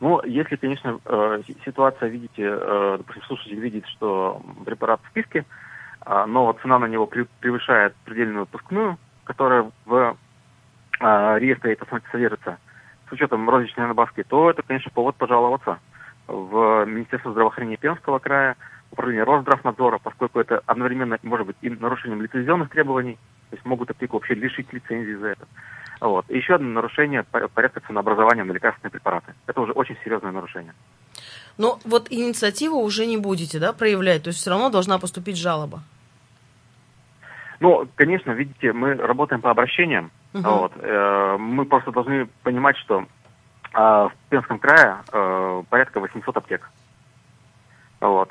Ну, 0.00 0.20
если, 0.24 0.56
конечно, 0.56 0.98
э, 1.04 1.42
ситуация, 1.64 2.08
видите, 2.08 2.42
э, 2.42 2.94
допустим, 2.98 3.22
слушатель 3.24 3.60
видит, 3.60 3.86
что 3.86 4.42
препарат 4.64 5.00
в 5.04 5.08
списке, 5.10 5.44
э, 6.04 6.24
но 6.26 6.52
цена 6.60 6.78
на 6.78 6.86
него 6.86 7.06
превышает 7.06 7.94
предельную 8.04 8.40
выпускную, 8.40 8.98
которая 9.24 9.70
в 9.86 10.16
реестре 11.00 11.72
это 11.72 11.86
содержится, 12.12 12.58
с 13.12 13.14
учетом 13.14 13.48
розничной 13.48 13.86
набавки, 13.86 14.22
то 14.22 14.48
это, 14.48 14.62
конечно, 14.62 14.90
повод 14.90 15.16
пожаловаться 15.16 15.78
в 16.26 16.86
Министерство 16.86 17.32
здравоохранения 17.32 17.76
Пермского 17.76 18.18
края, 18.18 18.56
управление 18.90 19.24
Росздравнадзора, 19.24 19.98
поскольку 20.02 20.40
это 20.40 20.62
одновременно 20.64 21.18
может 21.22 21.46
быть 21.46 21.56
и 21.60 21.68
нарушением 21.68 22.22
лицензионных 22.22 22.70
требований, 22.70 23.18
то 23.50 23.56
есть 23.56 23.66
могут 23.66 23.90
аптеку 23.90 24.16
вообще 24.16 24.32
лишить 24.32 24.72
лицензии 24.72 25.14
за 25.14 25.28
это. 25.28 25.46
Вот. 26.00 26.24
И 26.30 26.38
еще 26.38 26.54
одно 26.54 26.68
нарушение 26.68 27.22
порядка 27.22 27.80
ценообразования 27.86 28.44
на 28.44 28.52
лекарственные 28.52 28.90
препараты. 28.90 29.34
Это 29.46 29.60
уже 29.60 29.72
очень 29.72 29.96
серьезное 30.02 30.32
нарушение. 30.32 30.72
Но 31.58 31.78
вот 31.84 32.10
инициативу 32.10 32.78
уже 32.78 33.04
не 33.04 33.18
будете 33.18 33.58
да, 33.58 33.74
проявлять, 33.74 34.22
то 34.22 34.28
есть 34.28 34.40
все 34.40 34.50
равно 34.50 34.70
должна 34.70 34.98
поступить 34.98 35.36
жалоба. 35.36 35.82
Ну, 37.60 37.86
конечно, 37.94 38.30
видите, 38.32 38.72
мы 38.72 38.94
работаем 38.94 39.42
по 39.42 39.50
обращениям. 39.50 40.10
Угу. 40.34 40.42
Вот. 40.42 40.72
Э, 40.76 41.36
мы 41.38 41.64
просто 41.64 41.92
должны 41.92 42.26
понимать, 42.42 42.76
что 42.78 43.04
э, 43.74 43.78
в 43.78 44.12
Пермском 44.30 44.58
крае 44.58 44.96
э, 45.12 45.62
порядка 45.68 46.00
800 46.00 46.36
аптек. 46.36 46.70
Вот. 48.00 48.30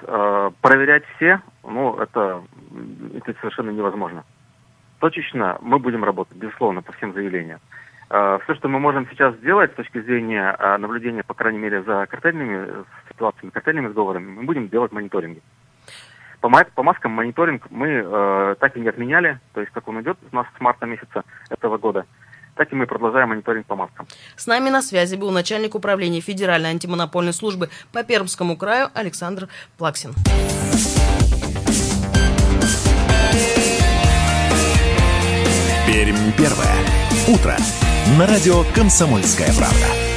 Проверять 0.60 1.03
все, 1.15 1.39
ну, 1.63 1.96
это, 1.96 2.43
это 3.15 3.34
совершенно 3.39 3.70
невозможно. 3.70 4.25
Точечно 5.00 5.58
мы 5.62 5.79
будем 5.79 6.03
работать, 6.03 6.36
безусловно, 6.36 6.81
по 6.81 6.91
всем 6.91 7.13
заявлениям. 7.13 7.62
Все, 8.10 8.53
что 8.55 8.67
мы 8.67 8.79
можем 8.79 9.08
сейчас 9.10 9.34
сделать 9.36 9.72
с 9.72 9.75
точки 9.75 10.01
зрения 10.01 10.58
наблюдения, 10.77 11.24
по 11.24 11.34
крайней 11.34 11.60
мере, 11.60 11.84
за 11.84 12.05
картельными 12.08 12.84
ситуациями, 13.08 13.51
картельными 13.51 13.88
сговорами, 13.88 14.31
мы 14.31 14.43
будем 14.43 14.67
делать 14.67 14.91
мониторинги. 14.91 15.41
По, 16.41 16.50
по 16.50 16.83
маскам 16.83 17.12
мониторинг 17.12 17.67
мы 17.69 17.88
э, 17.88 18.55
так 18.60 18.75
и 18.75 18.79
не 18.79 18.89
отменяли, 18.89 19.39
то 19.53 19.62
есть 19.62 19.71
как 19.71 19.88
он 19.88 20.01
идет 20.01 20.17
у 20.31 20.36
нас 20.36 20.48
с 20.57 20.60
марта 20.60 20.86
месяца 20.86 21.24
этого 21.50 21.77
года 21.77 22.05
так 22.55 22.71
и 22.71 22.75
мы 22.75 22.86
продолжаем 22.86 23.29
мониторинг 23.29 23.65
по 23.65 23.75
маскам. 23.75 24.07
С 24.36 24.45
нами 24.45 24.69
на 24.69 24.81
связи 24.81 25.15
был 25.15 25.31
начальник 25.31 25.74
управления 25.74 26.19
Федеральной 26.19 26.69
антимонопольной 26.69 27.33
службы 27.33 27.69
по 27.91 28.03
Пермскому 28.03 28.57
краю 28.57 28.89
Александр 28.93 29.48
Плаксин. 29.77 30.13
Пермь 35.88 36.31
первое. 36.38 36.75
Утро. 37.27 37.55
На 38.17 38.27
радио 38.27 38.63
«Комсомольская 38.75 39.50
правда». 39.57 40.10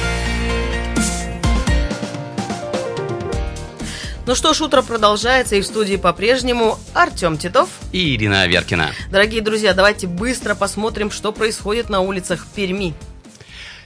Ну 4.27 4.33
что 4.33 4.53
ж, 4.53 4.61
утро 4.61 4.81
продолжается, 4.81 5.55
и 5.55 5.61
в 5.61 5.65
студии 5.65 5.97
по-прежнему 5.97 6.79
Артем 6.95 7.37
Титов 7.37 7.69
и 7.91 8.15
Ирина 8.15 8.41
Аверкина. 8.41 8.89
Дорогие 9.11 9.41
друзья, 9.41 9.75
давайте 9.75 10.07
быстро 10.07 10.55
посмотрим, 10.55 11.11
что 11.11 11.31
происходит 11.31 11.89
на 11.89 11.99
улицах 11.99 12.47
Перми. 12.55 12.95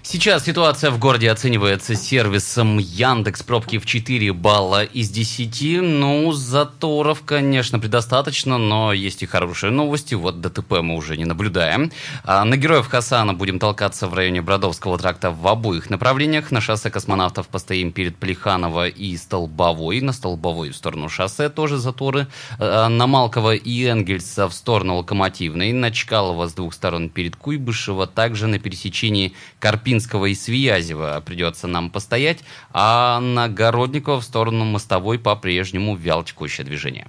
Сейчас 0.01 0.45
ситуация 0.45 0.91
в 0.91 0.97
городе 0.97 1.29
оценивается 1.29 1.93
сервисом 1.93 2.77
Яндекс 2.77 3.43
пробки 3.43 3.77
в 3.77 3.85
4 3.85 4.31
балла 4.31 4.85
из 4.85 5.09
10. 5.09 5.81
Ну, 5.81 6.31
заторов, 6.31 7.23
конечно, 7.25 7.79
предостаточно, 7.79 8.57
но 8.57 8.93
есть 8.93 9.23
и 9.23 9.25
хорошие 9.25 9.71
новости. 9.71 10.15
Вот 10.15 10.39
ДТП 10.39 10.79
мы 10.81 10.95
уже 10.95 11.17
не 11.17 11.25
наблюдаем. 11.25 11.91
А 12.23 12.45
на 12.45 12.55
Героев 12.55 12.87
Хасана 12.87 13.33
будем 13.33 13.59
толкаться 13.59 14.07
в 14.07 14.13
районе 14.13 14.41
Бродовского 14.41 14.97
тракта 14.97 15.31
в 15.31 15.45
обоих 15.45 15.89
направлениях. 15.89 16.49
На 16.51 16.61
шоссе 16.61 16.89
космонавтов 16.89 17.49
постоим 17.49 17.91
перед 17.91 18.15
Плеханово 18.15 18.87
и 18.87 19.17
Столбовой. 19.17 19.99
На 19.99 20.13
Столбовой 20.13 20.69
в 20.69 20.77
сторону 20.77 21.09
шоссе 21.09 21.49
тоже 21.49 21.77
заторы. 21.77 22.27
А 22.57 22.87
на 22.87 23.05
Малкова 23.05 23.53
и 23.53 23.83
Энгельса 23.83 24.47
в 24.47 24.53
сторону 24.53 24.95
Локомотивной. 24.95 25.73
На 25.73 25.91
Чкалова 25.91 26.47
с 26.47 26.53
двух 26.53 26.73
сторон 26.73 27.09
перед 27.09 27.35
Куйбышева. 27.35 28.07
Также 28.07 28.47
на 28.47 28.59
пересечении 28.59 29.33
Карпин 29.59 29.88
Минского 29.89 30.27
и 30.27 30.35
Свиязева 30.35 31.21
придется 31.25 31.65
нам 31.65 31.89
постоять, 31.89 32.39
а 32.71 33.19
на 33.19 33.47
Городникова 33.47 34.21
в 34.21 34.23
сторону 34.23 34.63
мостовой 34.63 35.17
по-прежнему 35.17 35.95
вял 35.95 36.23
текущее 36.23 36.63
движение. 36.63 37.07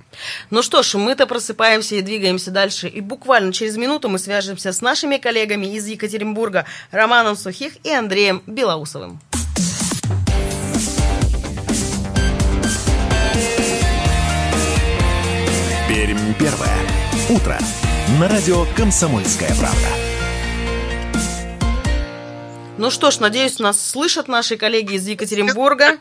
Ну 0.49 0.63
что 0.63 0.83
ж, 0.83 0.95
мы-то 0.95 1.27
просыпаемся 1.27 1.97
и 1.97 2.01
двигаемся 2.01 2.51
дальше, 2.51 2.89
и 2.89 3.03
буквально 3.03 3.53
через 3.53 3.77
минуту 3.77 4.09
мы 4.09 4.19
свяжемся 4.19 4.73
с 4.73 4.81
нашими 4.81 5.19
коллегами 5.19 5.67
из 5.67 5.87
Екатеринбурга 5.87 6.65
Романом 6.91 7.37
Сухих 7.37 7.75
и 7.85 7.91
Андреем 7.91 8.43
Белоусовым. 8.47 9.21
Пермь 15.87 16.35
первое. 16.39 16.79
Утро. 17.29 17.59
На 18.19 18.29
радио 18.29 18.65
«Комсомольская 18.75 19.55
правда». 19.57 20.10
Ну 22.81 22.91
что 22.91 23.11
ж, 23.11 23.19
надеюсь, 23.19 23.59
нас 23.59 23.91
слышат 23.91 24.27
наши 24.27 24.57
коллеги 24.57 24.95
из 24.95 25.07
Екатеринбурга. 25.07 25.99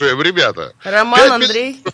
Ребята. 0.00 0.72
Роман, 0.84 1.32
Андрей. 1.32 1.82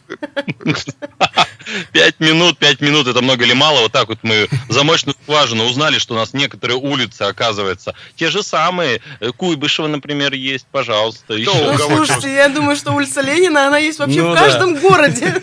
Пять 1.92 2.20
минут, 2.20 2.58
пять 2.58 2.80
минут, 2.80 3.06
это 3.06 3.22
много 3.22 3.44
или 3.44 3.52
мало? 3.52 3.80
Вот 3.80 3.92
так 3.92 4.08
вот 4.08 4.18
мы 4.22 4.48
в 4.68 4.72
замочную 4.72 5.14
скважину 5.22 5.64
узнали, 5.64 5.98
что 5.98 6.14
у 6.14 6.16
нас 6.16 6.32
некоторые 6.32 6.78
улицы, 6.78 7.22
оказывается, 7.22 7.94
те 8.16 8.30
же 8.30 8.42
самые. 8.42 9.00
Куйбышева, 9.36 9.86
например, 9.86 10.34
есть, 10.34 10.66
пожалуйста. 10.70 11.34
Еще. 11.34 11.52
Ну, 11.52 11.78
слушайте, 11.78 12.32
я 12.32 12.48
думаю, 12.48 12.76
что 12.76 12.92
улица 12.92 13.22
Ленина, 13.22 13.66
она 13.66 13.78
есть 13.78 13.98
вообще 13.98 14.22
ну, 14.22 14.32
в 14.32 14.34
каждом 14.34 14.74
да. 14.74 14.80
городе. 14.80 15.26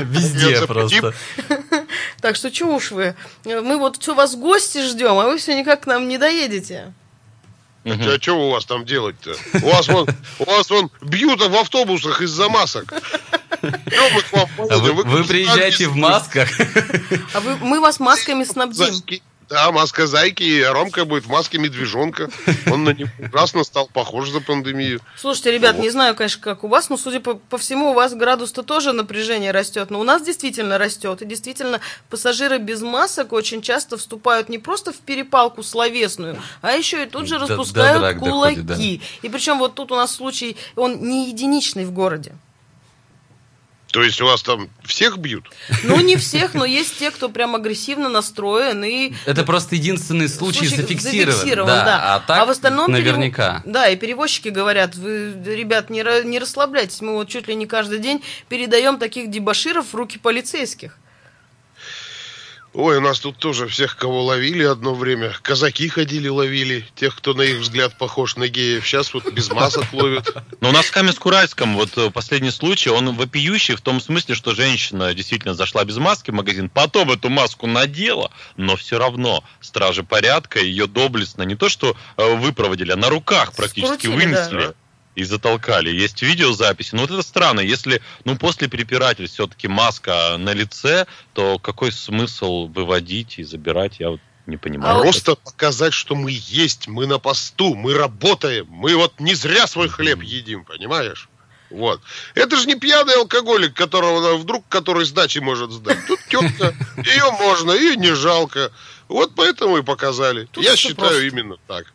Везде 0.00 0.66
просто. 0.66 1.14
Так 2.20 2.36
что 2.36 2.50
чего 2.50 2.74
уж 2.74 2.90
вы. 2.90 3.14
Мы 3.44 3.78
вот 3.78 3.98
все 3.98 4.14
вас 4.14 4.34
гости 4.34 4.86
ждем, 4.86 5.18
а 5.18 5.26
вы 5.26 5.38
все 5.38 5.58
никак 5.58 5.82
к 5.82 5.86
нам 5.86 6.08
не 6.08 6.18
доедете. 6.18 6.92
Угу. 7.84 7.94
А 7.94 8.20
что 8.20 8.34
у 8.34 8.50
вас 8.50 8.64
там 8.64 8.84
делать-то? 8.84 9.34
У 9.62 9.66
вас 9.66 9.88
вон, 9.88 10.08
у 10.38 10.44
вас 10.44 10.70
вон 10.70 10.90
бьют 11.00 11.40
в 11.40 11.56
автобусах 11.56 12.22
из-за 12.22 12.48
масок. 12.48 12.92
А 13.60 14.78
вы, 14.78 14.92
вы 14.92 15.24
приезжаете 15.24 15.88
в 15.88 15.96
масках? 15.96 16.48
А 17.34 17.40
вы, 17.40 17.56
мы 17.56 17.80
вас 17.80 17.98
масками 18.00 18.44
снабдим. 18.44 19.22
Да, 19.52 19.70
маска 19.70 20.06
зайки, 20.06 20.42
и 20.42 20.62
Ромка 20.62 21.04
будет 21.04 21.26
в 21.26 21.28
маске 21.28 21.58
медвежонка. 21.58 22.30
Он 22.70 22.84
на 22.84 22.90
него 22.90 23.10
ужасно 23.18 23.64
стал 23.64 23.86
похож 23.86 24.30
за 24.30 24.40
пандемию. 24.40 25.00
Слушайте, 25.18 25.52
ребят, 25.52 25.78
не 25.78 25.90
знаю, 25.90 26.14
конечно, 26.14 26.40
как 26.40 26.64
у 26.64 26.68
вас, 26.68 26.88
но, 26.88 26.96
судя 26.96 27.20
по, 27.20 27.34
по 27.34 27.58
всему, 27.58 27.90
у 27.90 27.94
вас 27.94 28.14
градус-то 28.14 28.62
тоже 28.62 28.92
напряжение 28.92 29.50
растет. 29.50 29.90
Но 29.90 30.00
у 30.00 30.04
нас 30.04 30.22
действительно 30.22 30.78
растет. 30.78 31.20
И 31.20 31.26
действительно, 31.26 31.80
пассажиры 32.08 32.56
без 32.56 32.80
масок 32.80 33.34
очень 33.34 33.60
часто 33.60 33.98
вступают 33.98 34.48
не 34.48 34.56
просто 34.56 34.90
в 34.90 34.96
перепалку 34.96 35.62
словесную, 35.62 36.40
а 36.62 36.72
еще 36.72 37.02
и 37.02 37.06
тут 37.06 37.28
же 37.28 37.36
распускают 37.38 38.00
да, 38.00 38.14
кулаки. 38.14 38.62
Доходит, 38.62 39.00
да. 39.00 39.28
И 39.28 39.28
причем 39.28 39.58
вот 39.58 39.74
тут 39.74 39.92
у 39.92 39.96
нас 39.96 40.14
случай, 40.14 40.56
он 40.76 41.02
не 41.02 41.28
единичный 41.28 41.84
в 41.84 41.92
городе. 41.92 42.32
То 43.92 44.02
есть 44.02 44.22
у 44.22 44.24
вас 44.24 44.42
там 44.42 44.70
всех 44.84 45.18
бьют? 45.18 45.50
Ну, 45.84 46.00
не 46.00 46.16
всех, 46.16 46.54
но 46.54 46.64
есть 46.64 46.98
те, 46.98 47.10
кто 47.10 47.28
прям 47.28 47.54
агрессивно 47.54 48.08
настроен. 48.08 48.82
И... 48.82 49.12
Это 49.26 49.44
просто 49.44 49.76
единственный 49.76 50.30
случай, 50.30 50.66
случай 50.66 50.76
зафиксирован. 50.76 51.32
зафиксирован 51.32 51.66
да. 51.68 51.84
да. 51.84 52.14
А, 52.14 52.20
так 52.20 52.38
а 52.38 52.46
в 52.46 52.50
остальном 52.50 52.90
наверняка. 52.90 53.60
Перев... 53.60 53.74
Да, 53.74 53.88
и 53.90 53.96
перевозчики 53.96 54.48
говорят, 54.48 54.94
вы, 54.94 55.34
ребят, 55.44 55.90
не, 55.90 56.02
не 56.24 56.38
расслабляйтесь, 56.38 57.02
мы 57.02 57.12
вот 57.12 57.28
чуть 57.28 57.48
ли 57.48 57.54
не 57.54 57.66
каждый 57.66 57.98
день 57.98 58.22
передаем 58.48 58.98
таких 58.98 59.30
дебаширов 59.30 59.92
в 59.92 59.94
руки 59.94 60.18
полицейских. 60.18 60.96
Ой, 62.74 62.96
у 62.96 63.00
нас 63.02 63.20
тут 63.20 63.36
тоже 63.36 63.68
всех, 63.68 63.96
кого 63.96 64.24
ловили 64.24 64.62
одно 64.62 64.94
время. 64.94 65.34
Казаки 65.42 65.88
ходили, 65.88 66.28
ловили. 66.28 66.86
Тех, 66.94 67.14
кто 67.14 67.34
на 67.34 67.42
их 67.42 67.58
взгляд 67.58 67.98
похож 67.98 68.36
на 68.36 68.48
геев. 68.48 68.86
Сейчас 68.86 69.12
вот 69.12 69.30
без 69.30 69.50
масок 69.50 69.92
ловят. 69.92 70.34
Но 70.60 70.70
у 70.70 70.72
нас 70.72 70.86
в 70.86 70.96
Каменск-Уральском 70.96 71.74
вот 71.74 71.90
э, 71.98 72.10
последний 72.10 72.50
случай, 72.50 72.88
он 72.88 73.14
вопиющий 73.14 73.74
в 73.74 73.82
том 73.82 74.00
смысле, 74.00 74.34
что 74.34 74.54
женщина 74.54 75.12
действительно 75.12 75.52
зашла 75.52 75.84
без 75.84 75.98
маски 75.98 76.30
в 76.30 76.34
магазин, 76.34 76.70
потом 76.70 77.10
эту 77.10 77.28
маску 77.28 77.66
надела, 77.66 78.30
но 78.56 78.76
все 78.76 78.98
равно 78.98 79.44
стражи 79.60 80.02
порядка 80.02 80.60
ее 80.60 80.86
доблестно 80.86 81.42
не 81.42 81.56
то 81.56 81.68
что 81.68 81.94
э, 82.16 82.34
выпроводили, 82.36 82.92
а 82.92 82.96
на 82.96 83.10
руках 83.10 83.52
практически 83.52 84.06
Скрутили, 84.06 84.14
вынесли. 84.14 84.58
Да 84.58 84.74
и 85.14 85.24
затолкали. 85.24 85.90
Есть 85.90 86.22
видеозаписи. 86.22 86.94
Но 86.94 87.02
вот 87.02 87.10
это 87.10 87.22
странно. 87.22 87.60
Если, 87.60 88.00
ну, 88.24 88.36
после 88.36 88.68
препирательств 88.68 89.34
все-таки 89.34 89.68
маска 89.68 90.36
на 90.38 90.52
лице, 90.52 91.06
то 91.34 91.58
какой 91.58 91.92
смысл 91.92 92.66
выводить 92.66 93.38
и 93.38 93.44
забирать? 93.44 94.00
Я 94.00 94.10
вот 94.10 94.20
не 94.46 94.56
понимаю. 94.56 94.98
А 94.98 95.02
Просто 95.02 95.36
показать, 95.36 95.92
что 95.92 96.14
мы 96.14 96.30
есть, 96.32 96.88
мы 96.88 97.06
на 97.06 97.18
посту, 97.18 97.74
мы 97.74 97.94
работаем, 97.94 98.66
мы 98.68 98.96
вот 98.96 99.20
не 99.20 99.34
зря 99.34 99.66
свой 99.66 99.88
хлеб 99.88 100.22
едим, 100.22 100.64
понимаешь? 100.64 101.28
Вот. 101.70 102.02
Это 102.34 102.56
же 102.56 102.66
не 102.66 102.74
пьяный 102.74 103.14
алкоголик, 103.14 103.74
которого 103.74 104.36
вдруг 104.36 104.66
который 104.68 105.04
сдачи 105.04 105.38
может 105.38 105.70
сдать. 105.70 105.98
Тут 106.06 106.20
тетка, 106.28 106.74
ее 106.98 107.30
можно, 107.32 107.72
ее 107.72 107.96
не 107.96 108.14
жалко. 108.14 108.72
Вот 109.08 109.34
поэтому 109.34 109.78
и 109.78 109.82
показали. 109.82 110.48
Тут 110.52 110.64
Я 110.64 110.76
считаю 110.76 111.08
просто. 111.08 111.26
именно 111.26 111.56
так. 111.66 111.86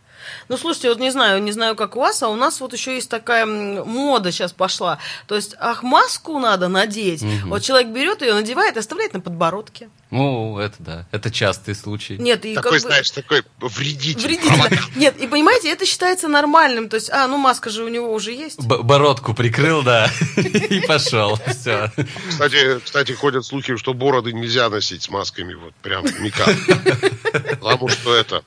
Ну, 0.50 0.58
слушайте, 0.58 0.90
вот 0.90 1.00
не 1.00 1.12
знаю, 1.12 1.42
не 1.42 1.52
знаю, 1.52 1.76
как 1.76 1.96
у 1.96 2.00
вас, 2.00 2.24
а 2.24 2.30
у 2.30 2.36
нас 2.36 2.62
вот 2.62 2.74
еще 2.74 2.96
есть 2.96 3.10
такая 3.10 3.46
мода 3.46 4.32
сейчас 4.32 4.54
пошла. 4.54 4.98
То 5.28 5.36
есть, 5.36 5.56
ах, 5.60 5.84
маску 5.84 6.40
надо 6.40 6.68
надеть. 6.68 7.22
Угу. 7.22 7.50
Вот 7.50 7.64
человек 7.64 7.90
берет 7.90 8.22
ее, 8.22 8.34
надевает 8.34 8.76
и 8.76 8.80
оставляет 8.80 9.14
на 9.14 9.20
подбородке. 9.20 9.90
Ну, 10.10 10.58
это 10.58 10.76
да, 10.80 11.06
это 11.12 11.30
частый 11.30 11.76
случай. 11.76 12.18
Нет, 12.18 12.46
и 12.46 12.56
такой, 12.56 12.74
как 12.74 12.80
знаешь, 12.80 13.10
бы... 13.10 13.22
такой 13.22 13.44
вредитель. 13.60 14.22
Вредитель. 14.22 14.80
Нет, 14.96 15.18
и 15.20 15.28
понимаете, 15.28 15.70
это 15.70 15.86
считается 15.86 16.30
нормальным. 16.30 16.88
То 16.88 16.96
есть, 16.96 17.10
а, 17.10 17.28
ну 17.28 17.38
маска 17.38 17.70
же 17.70 17.84
у 17.84 17.90
него 17.90 18.14
уже 18.14 18.32
есть. 18.32 18.62
Б 18.64 18.84
бородку 18.84 19.34
прикрыл, 19.34 19.84
да, 19.84 20.10
и 20.38 20.80
пошел. 20.88 21.38
Все. 21.48 21.92
Кстати, 22.30 22.80
кстати, 22.80 23.12
ходят 23.12 23.46
слухи, 23.46 23.76
что 23.76 23.94
бороды 23.94 24.32
нельзя 24.32 24.70
носить 24.70 25.04
с 25.04 25.10
масками, 25.10 25.56
вот 25.56 25.74
прям 25.76 26.06
никак. 26.22 26.56
Потому 27.60 27.90
что 27.90 28.16
это... 28.16 28.44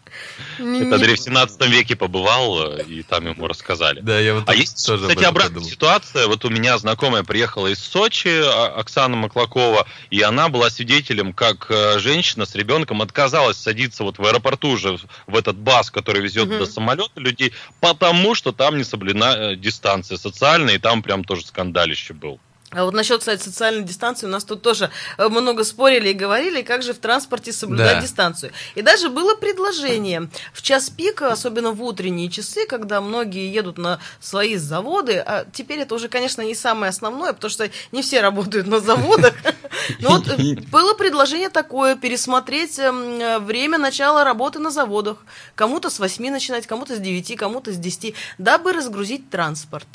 Это 0.59 0.99
в 0.99 1.17
17 1.17 1.67
веке 1.69 1.90
побывал, 1.95 2.77
и 2.79 3.03
там 3.03 3.27
ему 3.27 3.47
рассказали. 3.47 4.01
Да, 4.01 4.19
я 4.19 4.35
вот 4.35 4.49
а 4.49 4.55
есть, 4.55 4.87
тоже 4.87 5.09
кстати, 5.09 5.25
обратная 5.25 5.63
ситуация. 5.63 6.27
Вот 6.27 6.45
у 6.45 6.51
меня 6.51 6.79
знакомая 6.79 7.23
приехала 7.23 7.69
из 7.69 7.79
Сочи, 7.79 8.29
а, 8.29 8.75
Оксана 8.77 9.17
Маклакова, 9.17 9.87
и 10.11 10.21
она 10.23 10.49
была 10.49 10.71
свидетелем, 10.71 11.33
как 11.33 11.67
э, 11.71 11.99
женщина 11.99 12.47
с 12.47 12.55
ребенком 12.55 13.03
отказалась 13.03 13.57
садиться 13.57 14.05
вот 14.05 14.19
в 14.19 14.25
аэропорту 14.25 14.69
уже 14.71 14.99
в 15.27 15.37
этот 15.37 15.57
бас, 15.57 15.91
который 15.91 16.23
везет 16.23 16.49
угу. 16.49 16.59
до 16.59 16.67
самолета 16.67 17.21
людей, 17.21 17.53
потому 17.81 18.35
что 18.35 18.53
там 18.53 18.77
не 18.77 18.85
соблюдена 18.85 19.53
э, 19.53 19.57
дистанция 19.57 20.17
социальная, 20.17 20.75
и 20.75 20.79
там 20.79 21.03
прям 21.03 21.25
тоже 21.25 21.47
скандалище 21.47 22.15
был. 22.15 22.41
А 22.73 22.85
вот 22.85 22.95
насчет, 22.95 23.19
кстати, 23.19 23.43
социальной 23.43 23.83
дистанции, 23.83 24.27
у 24.27 24.31
нас 24.31 24.45
тут 24.45 24.63
тоже 24.63 24.91
э, 25.19 25.29
много 25.29 25.65
спорили 25.65 26.11
и 26.11 26.13
говорили, 26.13 26.63
как 26.63 26.85
же 26.85 26.95
в 26.95 26.99
транспорте 26.99 27.53
соблюдать 27.53 27.97
да. 27.97 28.01
дистанцию. 28.03 28.53
И 28.77 28.83
даже 28.83 29.09
было 29.09 29.35
предложение 29.35 30.29
в 30.53 30.63
час 30.63 30.89
пик, 30.89 31.23
особенно 31.23 31.73
в 31.73 31.83
утренние 31.83 32.31
часы, 32.31 32.67
когда 32.67 33.01
многие 33.01 33.53
едут 33.53 33.77
на 33.77 33.99
свои 34.21 34.55
заводы, 34.55 35.19
а 35.19 35.47
теперь 35.53 35.81
это 35.81 35.97
уже, 35.97 36.09
конечно, 36.09 36.43
не 36.43 36.55
самое 36.55 36.91
основное, 36.91 37.33
потому 37.33 37.51
что 37.51 37.69
не 37.91 38.03
все 38.03 38.21
работают 38.21 38.69
на 38.69 38.79
заводах. 38.79 39.35
Но 39.99 40.11
вот 40.11 40.29
э, 40.29 40.55
было 40.71 40.95
предложение 40.95 41.49
такое, 41.49 41.97
пересмотреть 41.97 42.79
эм, 42.79 43.21
э, 43.21 43.39
время 43.41 43.79
начала 43.79 44.23
работы 44.23 44.61
на 44.61 44.71
заводах. 44.71 45.19
Кому-то 45.57 45.91
с 45.91 45.99
8 45.99 46.31
начинать, 46.31 46.69
кому-то 46.69 46.95
с 46.95 47.01
9, 47.01 47.37
кому-то 47.37 47.73
с 47.73 47.77
10, 47.77 48.15
дабы 48.39 48.73
разгрузить 48.73 49.29
транспорт. 49.29 49.89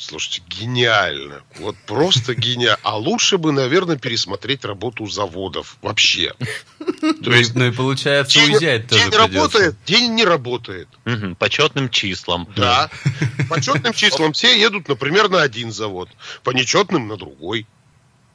Слушайте, 0.00 0.42
гениально. 0.48 1.42
Вот 1.58 1.76
просто 1.86 2.34
гениально. 2.34 2.78
А 2.82 2.96
лучше 2.96 3.36
бы, 3.36 3.52
наверное, 3.52 3.96
пересмотреть 3.96 4.64
работу 4.64 5.06
заводов 5.06 5.76
вообще. 5.82 6.32
То 7.22 7.30
есть, 7.30 7.54
ну 7.54 7.66
и 7.66 7.70
получается, 7.70 8.40
день, 8.40 8.54
уезжать 8.54 8.88
тоже 8.88 9.02
День 9.02 9.18
работает, 9.18 9.76
день 9.84 10.14
не 10.14 10.24
работает. 10.24 10.88
Угу, 11.04 11.34
по 11.34 11.50
четным 11.50 11.90
числам. 11.90 12.48
Да. 12.56 12.88
По 13.50 13.60
четным 13.60 13.92
числам 13.92 14.32
все 14.32 14.58
едут, 14.58 14.88
например, 14.88 15.28
на 15.28 15.42
один 15.42 15.70
завод, 15.70 16.08
по 16.44 16.50
нечетным 16.50 17.06
на 17.06 17.18
другой 17.18 17.66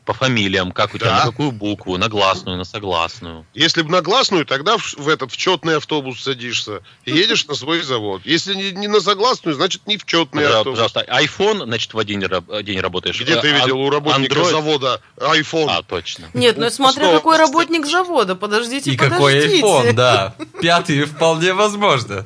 по 0.05 0.13
фамилиям, 0.13 0.71
как 0.71 0.93
у 0.93 0.97
тебя, 0.97 1.09
да. 1.09 1.17
на 1.17 1.31
какую 1.31 1.51
букву, 1.51 1.97
на 1.97 2.07
гласную, 2.07 2.57
на 2.57 2.63
согласную. 2.63 3.45
Если 3.53 3.81
бы 3.81 3.91
на 3.91 4.01
гласную, 4.01 4.45
тогда 4.45 4.77
в, 4.77 4.93
в 4.93 5.09
этот 5.09 5.31
в 5.31 5.37
четный 5.37 5.77
автобус 5.77 6.21
садишься 6.21 6.81
и 7.05 7.11
едешь 7.11 7.47
на 7.47 7.55
свой 7.55 7.81
завод. 7.81 8.21
Если 8.23 8.53
не, 8.53 8.71
не 8.71 8.87
на 8.87 9.01
согласную, 9.01 9.55
значит 9.55 9.87
не 9.87 9.97
в 9.97 10.05
четный 10.05 10.43
Пожалуйста, 10.43 10.57
автобус. 10.59 10.91
Пожалуйста, 10.93 11.05
iPhone, 11.11 11.65
значит, 11.65 11.93
в 11.93 11.99
один 11.99 12.23
день 12.63 12.79
работаешь. 12.79 13.19
Где 13.19 13.35
ты 13.41 13.51
видел 13.51 13.79
у 13.79 13.89
работника 13.89 14.35
Android? 14.35 14.51
завода 14.51 15.01
iPhone? 15.17 15.67
А, 15.69 15.81
точно. 15.81 16.29
Нет, 16.33 16.57
ну 16.57 16.69
смотря 16.69 17.05
Что? 17.05 17.17
какой 17.17 17.37
работник 17.37 17.85
завода, 17.87 18.35
подождите, 18.35 18.91
И 18.91 18.97
подождите. 18.97 19.61
какой 19.61 19.61
iPhone, 19.61 19.93
да. 19.93 20.35
Пятый 20.61 21.03
вполне 21.05 21.53
возможно. 21.53 22.25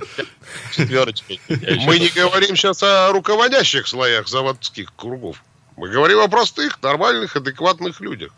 Четверочка. 0.76 1.34
Мы 1.48 2.00
не 2.00 2.10
говорим 2.10 2.56
сейчас 2.56 2.84
о 2.84 3.12
руководящих 3.12 3.88
слоях 3.88 4.28
заводских 4.28 4.94
кругов. 4.96 5.42
Мы 5.80 5.88
говорим 5.88 6.20
о 6.20 6.28
простых, 6.28 6.82
нормальных, 6.82 7.38
адекватных 7.38 8.02
людях. 8.02 8.34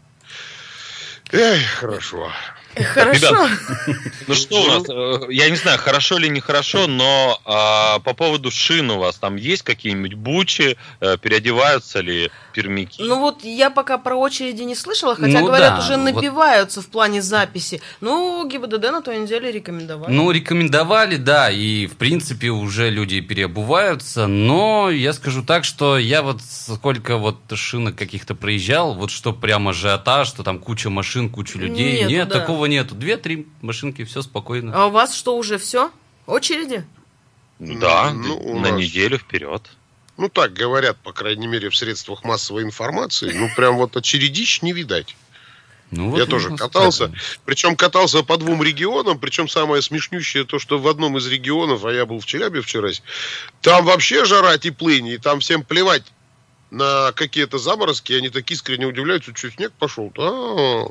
Эх, 1.32 1.66
хорошо. 1.80 2.32
Хорошо. 2.76 3.46
Ребят, 3.46 3.50
ну 4.28 4.34
что 4.34 4.62
у 4.62 4.68
нас, 4.68 4.84
э, 4.90 5.34
я 5.34 5.50
не 5.50 5.56
знаю, 5.56 5.78
хорошо 5.78 6.18
или 6.18 6.28
нехорошо, 6.28 6.88
но 6.88 7.40
а, 7.46 8.00
по 8.00 8.14
поводу 8.14 8.50
шин 8.52 8.92
у 8.92 9.00
вас 9.00 9.18
там 9.18 9.36
есть 9.36 9.64
какие-нибудь 9.64 10.14
бучи, 10.14 10.78
а, 11.00 11.18
переодеваются 11.18 12.00
ли 12.00 12.32
пермяки? 12.54 13.02
Ну 13.04 13.20
вот 13.20 13.44
я 13.44 13.70
пока 13.70 13.98
про 13.98 14.16
очереди 14.16 14.64
не 14.64 14.76
слышала, 14.76 15.16
хотя 15.16 15.40
ну, 15.40 15.46
говорят, 15.48 15.76
да, 15.76 15.80
уже 15.80 15.98
набиваются 15.98 16.80
вот... 16.80 16.88
в 16.88 16.90
плане 16.90 17.22
записи. 17.22 17.82
Ну, 18.00 18.48
ГИБДД 18.48 18.92
на 18.92 19.02
той 19.02 19.20
неделе 19.20 19.52
рекомендовали. 19.52 20.12
Ну, 20.12 20.32
рекомендовали, 20.32 21.18
да, 21.18 21.50
и 21.50 21.88
в 21.88 21.98
принципе 21.98 22.50
уже 22.50 22.90
люди 22.90 23.20
переобуваются, 23.22 24.28
но 24.28 24.90
я 24.90 25.14
скажу 25.14 25.44
так, 25.44 25.66
что 25.66 25.98
я 25.98 26.22
вот 26.22 26.42
сколько 26.42 27.18
вот 27.18 27.38
шинок 27.54 27.96
каких-то 27.96 28.36
проезжал, 28.36 28.96
вот 28.96 29.12
что 29.12 29.34
прямо 29.34 29.72
ажиотаж, 29.72 30.28
что 30.28 30.44
там 30.44 30.60
куча 30.60 30.90
машин, 30.90 31.30
куча 31.30 31.58
людей, 31.58 32.00
нет, 32.02 32.10
нет 32.10 32.30
да. 32.30 32.40
такого 32.40 32.61
такого 32.62 32.66
нету. 32.66 32.96
Две-три 32.96 33.48
машинки, 33.62 34.04
все 34.04 34.22
спокойно. 34.22 34.72
А 34.76 34.88
у 34.88 34.92
вас 34.92 35.16
что, 35.16 35.38
уже 35.38 35.58
все? 35.58 35.92
Очереди? 36.28 36.86
Да, 37.60 38.12
ну, 38.14 38.60
на 38.60 38.72
нас... 38.72 38.80
неделю 38.80 39.18
вперед. 39.18 39.62
Ну, 40.18 40.30
так 40.30 40.54
говорят, 40.54 40.98
по 40.98 41.14
крайней 41.14 41.48
мере, 41.48 41.70
в 41.70 41.76
средствах 41.76 42.24
массовой 42.24 42.64
информации. 42.64 43.32
Ну, 43.34 43.50
прям 43.56 43.78
вот 43.78 43.98
очередищ 43.98 44.62
не 44.62 44.74
видать. 44.74 45.16
Ну, 45.92 46.10
вот 46.12 46.20
Я 46.20 46.26
тоже 46.26 46.56
катался. 46.56 47.06
Сказать. 47.06 47.40
Причем 47.46 47.76
катался 47.76 48.24
по 48.24 48.38
двум 48.38 48.64
регионам. 48.64 49.20
Причем 49.20 49.48
самое 49.48 49.82
смешнющее 49.82 50.44
то, 50.44 50.60
что 50.60 50.78
в 50.78 50.88
одном 50.88 51.18
из 51.18 51.28
регионов, 51.28 51.86
а 51.86 51.92
я 51.92 52.06
был 52.06 52.20
в 52.20 52.26
Челябе 52.26 52.62
вчера, 52.62 52.90
там 53.62 53.86
вообще 53.86 54.26
жара 54.26 54.58
теплыни, 54.58 55.14
и 55.14 55.18
там 55.18 55.40
всем 55.40 55.64
плевать 55.64 56.04
на 56.72 57.12
какие-то 57.12 57.58
заморозки, 57.58 58.14
они 58.14 58.30
так 58.30 58.50
искренне 58.50 58.86
удивляются, 58.86 59.36
что 59.36 59.52
снег 59.52 59.74
пошел. 59.78 60.12
А, 60.18 60.86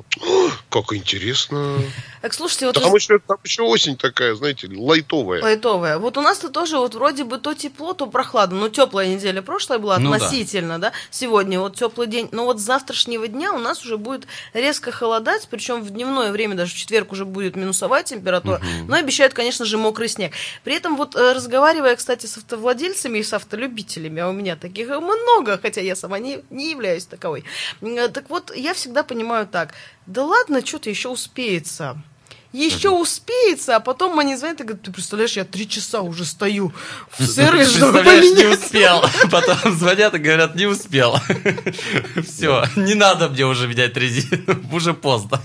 как 0.68 0.92
интересно. 0.92 1.78
Так, 2.20 2.34
слушайте, 2.34 2.66
вот... 2.66 2.74
Там, 2.74 2.90
вы... 2.90 2.98
еще, 2.98 3.18
там 3.18 3.38
еще 3.42 3.62
осень 3.62 3.96
такая, 3.96 4.34
знаете, 4.34 4.68
лайтовая. 4.70 5.42
Лайтовая. 5.42 5.98
Вот 5.98 6.18
у 6.18 6.20
нас-то 6.20 6.50
тоже 6.50 6.76
вот 6.76 6.94
вроде 6.94 7.24
бы 7.24 7.38
то 7.38 7.54
тепло, 7.54 7.94
то 7.94 8.06
прохладно. 8.06 8.60
Ну, 8.60 8.68
теплая 8.68 9.08
неделя 9.08 9.40
прошлая 9.40 9.78
была 9.78 9.98
ну, 9.98 10.12
относительно, 10.12 10.78
да. 10.78 10.90
да. 10.90 10.96
Сегодня 11.10 11.58
вот 11.58 11.76
теплый 11.76 12.06
день. 12.06 12.28
Но 12.30 12.44
вот 12.44 12.60
с 12.60 12.62
завтрашнего 12.62 13.26
дня 13.26 13.54
у 13.54 13.58
нас 13.58 13.82
уже 13.82 13.96
будет 13.96 14.26
резко 14.52 14.92
холодать, 14.92 15.48
причем 15.50 15.82
в 15.82 15.88
дневное 15.90 16.30
время, 16.30 16.56
даже 16.56 16.74
в 16.74 16.76
четверг 16.76 17.12
уже 17.12 17.24
будет 17.24 17.56
минусовая 17.56 18.02
температура. 18.02 18.56
Угу. 18.56 18.88
Но 18.88 18.96
обещают, 18.96 19.32
конечно 19.32 19.64
же, 19.64 19.78
мокрый 19.78 20.08
снег. 20.08 20.34
При 20.62 20.74
этом 20.74 20.98
вот 20.98 21.16
э, 21.16 21.32
разговаривая, 21.32 21.96
кстати, 21.96 22.26
с 22.26 22.36
автовладельцами 22.36 23.18
и 23.18 23.22
с 23.22 23.32
автолюбителями, 23.32 24.20
а 24.20 24.28
у 24.28 24.32
меня 24.32 24.56
таких 24.56 24.88
много, 24.88 25.56
хотя 25.70 25.80
я 25.80 25.94
сама 25.94 26.18
не, 26.18 26.40
не 26.50 26.70
являюсь 26.70 27.06
таковой. 27.06 27.44
Э, 27.80 28.08
так 28.08 28.28
вот, 28.28 28.52
я 28.56 28.74
всегда 28.74 29.04
понимаю 29.04 29.46
так, 29.46 29.72
да 30.06 30.24
ладно, 30.24 30.66
что-то 30.66 30.90
еще 30.90 31.08
успеется. 31.08 32.02
Еще 32.52 32.88
успеется, 32.88 33.76
а 33.76 33.80
потом 33.80 34.18
они 34.18 34.34
звонят 34.34 34.60
и 34.60 34.64
говорят, 34.64 34.82
ты 34.82 34.90
представляешь, 34.90 35.36
я 35.36 35.44
три 35.44 35.68
часа 35.68 36.00
уже 36.00 36.24
стою 36.24 36.72
в 37.16 37.24
сервис, 37.24 37.76
чтобы 37.76 38.02
поменять. 38.02 38.38
не 38.38 38.46
успел. 38.46 39.04
Потом 39.30 39.78
звонят 39.78 40.14
и 40.14 40.18
говорят, 40.18 40.56
не 40.56 40.66
успел. 40.66 41.16
Все, 42.26 42.64
не 42.74 42.94
надо 42.94 43.28
мне 43.28 43.46
уже 43.46 43.68
менять 43.68 43.96
резину, 43.96 44.60
уже 44.72 44.94
поздно. 44.94 45.40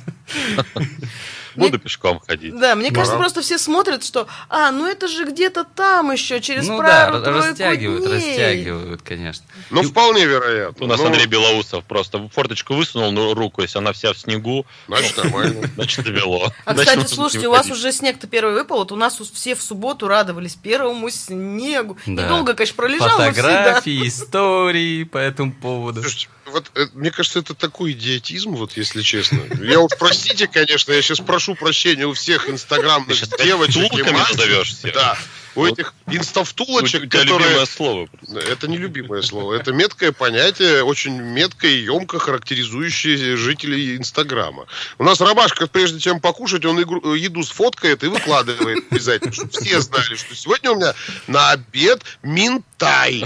Буду 1.55 1.69
мне... 1.69 1.79
пешком 1.79 2.19
ходить. 2.19 2.57
Да, 2.57 2.75
мне 2.75 2.91
кажется, 2.91 3.17
просто 3.17 3.41
все 3.41 3.57
смотрят, 3.57 4.03
что, 4.03 4.27
а, 4.49 4.71
ну 4.71 4.87
это 4.87 5.07
же 5.07 5.25
где-то 5.25 5.63
там 5.63 6.11
еще, 6.11 6.41
через 6.41 6.67
ну, 6.67 6.81
да, 6.81 7.09
растягивают, 7.11 8.05
дней. 8.05 8.13
растягивают, 8.13 9.01
конечно. 9.01 9.45
Ну, 9.69 9.81
И... 9.81 9.85
вполне 9.85 10.25
вероятно. 10.25 10.85
У 10.85 10.87
нас 10.87 10.99
ну... 10.99 11.07
Андрей 11.07 11.27
Белоусов 11.27 11.83
просто 11.85 12.27
форточку 12.29 12.73
высунул 12.73 13.11
ну, 13.11 13.33
руку, 13.33 13.61
если 13.61 13.77
она 13.77 13.93
вся 13.93 14.13
в 14.13 14.17
снегу. 14.17 14.65
Значит, 14.87 15.17
нормально. 15.17 15.69
Значит, 15.75 16.05
довело. 16.05 16.51
А, 16.65 16.73
кстати, 16.73 17.05
слушайте, 17.07 17.47
у 17.47 17.51
вас 17.51 17.69
уже 17.69 17.91
снег-то 17.91 18.27
первый 18.27 18.53
выпал, 18.53 18.77
вот 18.77 18.91
у 18.91 18.95
нас 18.95 19.19
все 19.33 19.55
в 19.55 19.61
субботу 19.61 20.07
радовались 20.07 20.55
первому 20.55 21.09
снегу. 21.09 21.97
Недолго, 22.05 22.53
конечно, 22.53 22.75
пролежал, 22.75 23.09
Фотографии, 23.09 24.07
истории 24.07 25.03
по 25.03 25.17
этому 25.17 25.53
поводу. 25.53 26.01
Слушайте, 26.01 26.29
вот, 26.45 26.71
э, 26.75 26.85
мне 26.93 27.11
кажется, 27.11 27.39
это 27.39 27.53
такой 27.53 27.93
идиотизм, 27.93 28.51
вот 28.51 28.77
если 28.77 29.01
честно. 29.01 29.39
Я 29.61 29.79
уж 29.79 29.91
простите, 29.97 30.47
конечно, 30.47 30.91
я 30.91 31.01
сейчас 31.01 31.19
прошу 31.19 31.44
прощения 31.53 32.07
у 32.07 32.13
всех 32.13 32.49
инстаграмных 32.49 33.17
девочек 33.37 33.93
и 33.93 34.03
мальчиков. 34.11 34.93
Да 34.93 35.17
у 35.55 35.65
этих 35.65 35.93
инстафтулочек, 36.07 37.03
у 37.03 37.09
которые... 37.09 37.39
любимое 37.39 37.65
слово. 37.65 38.07
Это 38.49 38.67
не 38.67 38.77
любимое 38.77 39.21
слово. 39.21 39.53
Это 39.55 39.71
меткое 39.71 40.11
понятие, 40.11 40.83
очень 40.83 41.13
метко 41.13 41.67
и 41.67 41.83
емко 41.83 42.19
характеризующее 42.19 43.37
жителей 43.37 43.97
Инстаграма. 43.97 44.65
У 44.97 45.03
нас 45.03 45.21
Ромашка, 45.21 45.67
прежде 45.67 45.99
чем 45.99 46.19
покушать, 46.19 46.65
он 46.65 46.81
игру, 46.81 47.13
еду 47.13 47.43
сфоткает 47.43 48.03
и 48.03 48.07
выкладывает 48.07 48.83
обязательно, 48.91 49.31
чтобы 49.31 49.51
все 49.51 49.79
знали, 49.79 50.15
что 50.15 50.35
сегодня 50.35 50.71
у 50.71 50.75
меня 50.75 50.93
на 51.27 51.51
обед 51.51 52.03
минтай. 52.21 53.23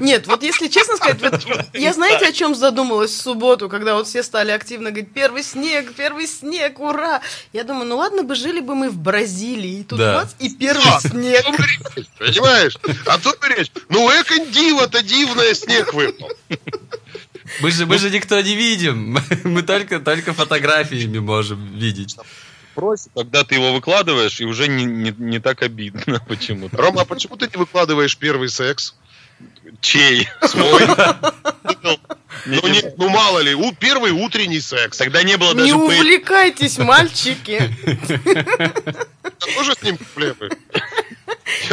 Нет, 0.00 0.26
вот 0.26 0.42
если 0.42 0.68
честно 0.68 0.96
сказать, 0.96 1.20
вот, 1.20 1.66
я 1.74 1.92
знаете, 1.92 2.26
о 2.26 2.32
чем 2.32 2.54
задумалась 2.54 3.10
в 3.10 3.20
субботу, 3.20 3.68
когда 3.68 3.94
вот 3.94 4.06
все 4.06 4.22
стали 4.22 4.52
активно 4.52 4.90
говорить, 4.90 5.12
первый 5.12 5.42
снег, 5.42 5.92
первый 5.94 6.26
снег, 6.26 6.78
ура! 6.80 7.20
Я 7.52 7.64
думаю, 7.64 7.86
ну 7.86 7.96
ладно 7.96 8.22
бы 8.22 8.34
жили 8.34 8.60
бы 8.60 8.74
мы 8.74 8.88
в 8.90 8.96
Бразилии, 8.96 9.80
и 9.80 9.84
тут 9.84 9.98
да. 9.98 10.28
и 10.38 10.48
первый 10.48 11.00
снег 11.00 11.31
снег. 11.40 12.06
Понимаешь? 12.18 12.76
А 13.06 13.18
то 13.18 13.34
речь. 13.48 13.70
Ну, 13.88 14.08
эконь 14.10 14.50
диво-то 14.50 15.02
дивное 15.02 15.54
снег 15.54 15.92
выпал. 15.94 16.30
Мы 17.60 17.70
же, 17.70 17.86
мы 17.86 17.98
же 17.98 18.10
никто 18.10 18.40
не 18.40 18.54
видим. 18.54 19.18
Мы 19.44 19.62
только, 19.62 20.00
только 20.00 20.32
фотографиями 20.32 21.18
можем 21.18 21.78
видеть. 21.78 22.16
Проще, 22.74 23.04
когда 23.14 23.44
ты 23.44 23.56
его 23.56 23.72
выкладываешь, 23.72 24.40
и 24.40 24.44
уже 24.44 24.66
не, 24.66 24.84
не, 24.84 25.14
не 25.18 25.38
так 25.40 25.62
обидно 25.62 26.20
почему-то. 26.28 26.76
Рома, 26.76 27.02
а 27.02 27.04
почему 27.04 27.36
ты 27.36 27.46
не 27.46 27.58
выкладываешь 27.58 28.16
первый 28.16 28.48
секс? 28.48 28.94
Чей? 29.80 30.28
Свой? 30.42 30.82
Ну, 32.44 32.68
не, 32.68 32.82
ну 32.96 33.08
мало 33.08 33.40
ли, 33.40 33.54
у, 33.54 33.72
первый 33.72 34.10
утренний 34.10 34.60
секс. 34.60 34.96
Тогда 34.98 35.22
не 35.22 35.36
было 35.36 35.54
даже... 35.54 35.66
Не 35.66 35.74
увлекайтесь, 35.74 36.78
мальчики. 36.78 37.70
Тоже 39.54 39.74
с 39.74 39.82
ним 39.82 39.96
проблемы? 39.96 40.50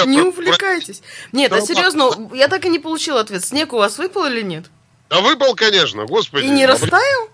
Не 0.05 0.21
увлекайтесь. 0.21 1.01
Нет, 1.31 1.51
а 1.51 1.61
серьезно, 1.61 2.29
я 2.33 2.47
так 2.47 2.65
и 2.65 2.69
не 2.69 2.79
получила 2.79 3.21
ответ. 3.21 3.45
Снег 3.45 3.73
у 3.73 3.77
вас 3.77 3.97
выпал 3.97 4.25
или 4.25 4.41
нет? 4.41 4.65
Да 5.09 5.21
выпал, 5.21 5.55
конечно, 5.55 6.05
господи. 6.05 6.45
И 6.45 6.49
не 6.49 6.65
растаял? 6.65 7.29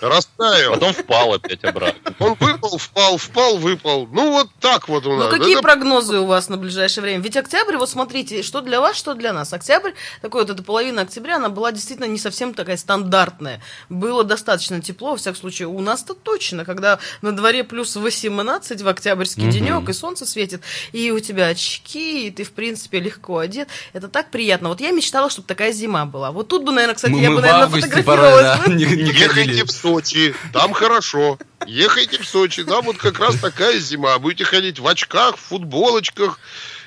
Растаял. 0.00 0.74
Потом 0.74 0.92
впал 0.92 1.34
опять 1.34 1.64
обратно. 1.64 2.14
Он 2.18 2.34
выпал, 2.40 2.78
впал, 2.78 3.16
впал, 3.16 3.58
выпал. 3.58 4.06
Ну, 4.10 4.32
вот 4.32 4.48
так 4.60 4.88
вот 4.88 5.06
у 5.06 5.10
Ну, 5.12 5.16
нас. 5.18 5.30
какие 5.30 5.54
Это 5.54 5.62
прогнозы 5.62 6.18
у 6.18 6.26
вас 6.26 6.48
на 6.48 6.56
ближайшее 6.56 7.02
время? 7.02 7.20
Ведь 7.22 7.36
октябрь, 7.36 7.76
вот 7.76 7.88
смотрите, 7.88 8.42
что 8.42 8.60
для 8.60 8.80
вас, 8.80 8.96
что 8.96 9.14
для 9.14 9.32
нас. 9.32 9.52
Октябрь, 9.52 9.92
такой 10.20 10.42
вот 10.42 10.50
эта 10.50 10.62
половина 10.62 11.02
октября, 11.02 11.36
она 11.36 11.48
была 11.48 11.72
действительно 11.72 12.06
не 12.06 12.18
совсем 12.18 12.54
такая 12.54 12.76
стандартная. 12.76 13.60
Было 13.88 14.24
достаточно 14.24 14.80
тепло, 14.80 15.12
во 15.12 15.16
всяком 15.16 15.40
случае, 15.40 15.68
у 15.68 15.80
нас-то 15.80 16.14
точно, 16.14 16.64
когда 16.64 16.98
на 17.22 17.32
дворе 17.32 17.64
плюс 17.64 17.96
18 17.96 18.82
в 18.82 18.88
октябрьский 18.88 19.48
денек, 19.50 19.88
и 19.88 19.92
солнце 19.92 20.26
светит, 20.26 20.62
и 20.92 21.10
у 21.10 21.20
тебя 21.20 21.46
очки, 21.48 22.26
и 22.26 22.30
ты, 22.30 22.44
в 22.44 22.52
принципе, 22.52 23.00
легко 23.00 23.38
одет. 23.38 23.68
Это 23.92 24.08
так 24.08 24.30
приятно. 24.30 24.68
Вот 24.68 24.80
я 24.80 24.90
мечтала, 24.90 25.30
чтобы 25.30 25.46
такая 25.48 25.72
зима 25.72 26.04
была. 26.04 26.30
Вот 26.30 26.48
тут 26.48 26.64
бы, 26.64 26.72
наверное, 26.72 26.94
кстати, 26.94 27.12
Мы, 27.12 27.20
я 27.22 27.30
мы 27.30 27.36
бы, 27.36 27.42
наверное, 27.42 27.68
фотографировалась. 27.68 28.04
порой, 28.04 28.42
да, 28.66 28.72
не, 28.74 28.84
не 28.84 29.10
Ехайте 29.14 29.64
в 29.64 29.70
Сочи, 29.84 30.34
там 30.54 30.72
хорошо. 30.72 31.38
Ехайте 31.66 32.18
в 32.18 32.26
Сочи, 32.26 32.64
там 32.64 32.86
вот 32.86 32.96
как 32.96 33.18
раз 33.18 33.38
такая 33.38 33.78
зима. 33.78 34.18
Будете 34.18 34.44
ходить 34.44 34.78
в 34.78 34.86
очках, 34.86 35.36
в 35.36 35.40
футболочках. 35.40 36.40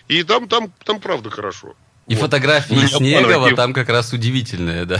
И 0.07 0.23
там, 0.23 0.47
там, 0.47 0.73
там 0.83 0.99
правда 0.99 1.29
хорошо. 1.29 1.75
И 2.07 2.15
фотографии 2.15 2.73
Ну, 2.73 2.81
вот 2.81 3.47
Киев. 3.49 3.55
там 3.55 3.73
как 3.73 3.89
раз 3.89 4.13
удивительные, 4.13 4.85
да. 4.85 4.99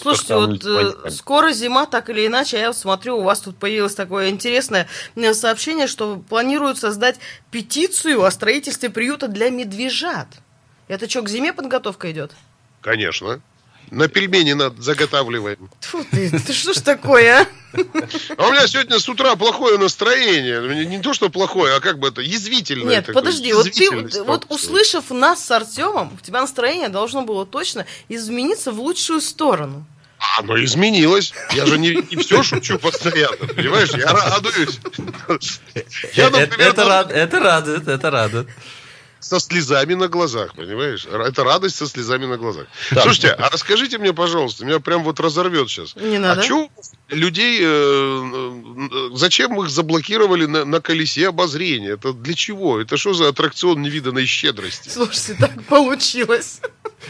Слушайте, 0.00 0.34
Там 0.34 0.46
вот 0.50 0.64
э, 0.64 1.10
скоро 1.10 1.52
зима, 1.52 1.86
так 1.86 2.10
или 2.10 2.26
иначе, 2.26 2.58
а 2.58 2.60
я 2.60 2.66
вот 2.68 2.76
смотрю, 2.76 3.18
у 3.18 3.22
вас 3.22 3.40
тут 3.40 3.56
появилось 3.56 3.94
такое 3.94 4.28
интересное 4.30 4.86
э, 5.16 5.34
сообщение, 5.34 5.86
что 5.88 6.16
планируют 6.28 6.78
создать 6.78 7.16
петицию 7.50 8.22
о 8.22 8.30
строительстве 8.30 8.90
приюта 8.90 9.26
для 9.28 9.50
медвежат. 9.50 10.28
Это 10.86 11.08
что, 11.08 11.22
к 11.22 11.28
зиме 11.28 11.52
подготовка 11.52 12.12
идет? 12.12 12.32
Конечно. 12.82 13.40
На 13.90 14.08
пельмени 14.08 14.52
над 14.54 14.82
заготавливаем. 14.82 15.70
Тьфу 15.80 16.04
ты, 16.10 16.30
ты 16.30 16.52
что 16.52 16.72
ж 16.72 16.78
такое, 16.80 17.42
а? 17.42 17.46
А 18.36 18.46
у 18.48 18.52
меня 18.52 18.66
сегодня 18.66 18.98
с 18.98 19.08
утра 19.08 19.36
плохое 19.36 19.78
настроение. 19.78 20.86
Не, 20.86 20.98
то, 21.00 21.14
что 21.14 21.28
плохое, 21.28 21.74
а 21.76 21.80
как 21.80 21.98
бы 21.98 22.08
это 22.08 22.20
язвительное. 22.20 22.96
Нет, 22.96 23.06
такое, 23.06 23.22
подожди, 23.22 23.52
вот 23.52 23.70
ты, 23.70 24.22
вот 24.24 24.46
услышав 24.48 25.10
нас 25.10 25.44
с 25.44 25.50
Артемом, 25.50 26.12
у 26.20 26.24
тебя 26.24 26.40
настроение 26.40 26.88
должно 26.88 27.22
было 27.22 27.46
точно 27.46 27.86
измениться 28.08 28.72
в 28.72 28.80
лучшую 28.80 29.20
сторону. 29.20 29.84
А, 30.18 30.40
Оно 30.40 30.62
изменилось. 30.64 31.32
Я 31.52 31.66
же 31.66 31.78
не, 31.78 31.90
не 32.10 32.16
все 32.22 32.42
шучу 32.42 32.78
постоянно, 32.78 33.36
понимаешь? 33.54 33.90
Я 33.90 34.12
радуюсь. 34.12 34.80
Я, 36.14 36.28
Э, 36.28 36.30
например, 36.30 36.68
это, 36.70 36.84
рад- 36.84 37.10
это 37.12 37.40
радует, 37.40 37.86
это 37.88 38.10
радует. 38.10 38.48
Со 39.20 39.40
слезами 39.40 39.94
на 39.94 40.08
глазах, 40.08 40.54
понимаешь? 40.54 41.06
Это 41.06 41.42
радость 41.44 41.76
со 41.76 41.86
слезами 41.86 42.26
на 42.26 42.36
глазах. 42.36 42.66
Слушайте, 43.02 43.28
а 43.30 43.48
расскажите 43.50 43.98
мне, 43.98 44.12
пожалуйста, 44.12 44.64
меня 44.64 44.78
прям 44.78 45.02
вот 45.04 45.18
разорвет 45.20 45.68
сейчас. 45.68 45.96
Не 45.96 46.18
надо. 46.18 46.40
А 46.40 46.44
что 46.44 46.68
людей, 47.08 47.60
э, 47.62 47.66
э, 48.92 49.10
зачем 49.14 49.60
их 49.62 49.70
заблокировали 49.70 50.46
на, 50.46 50.64
на 50.64 50.80
колесе 50.80 51.28
обозрения? 51.28 51.90
Это 51.92 52.12
для 52.12 52.34
чего? 52.34 52.80
Это 52.80 52.96
что 52.96 53.14
за 53.14 53.28
аттракцион 53.28 53.82
невиданной 53.82 54.26
щедрости? 54.26 54.88
Слушайте, 54.88 55.34
так 55.40 55.62
получилось. 55.64 56.60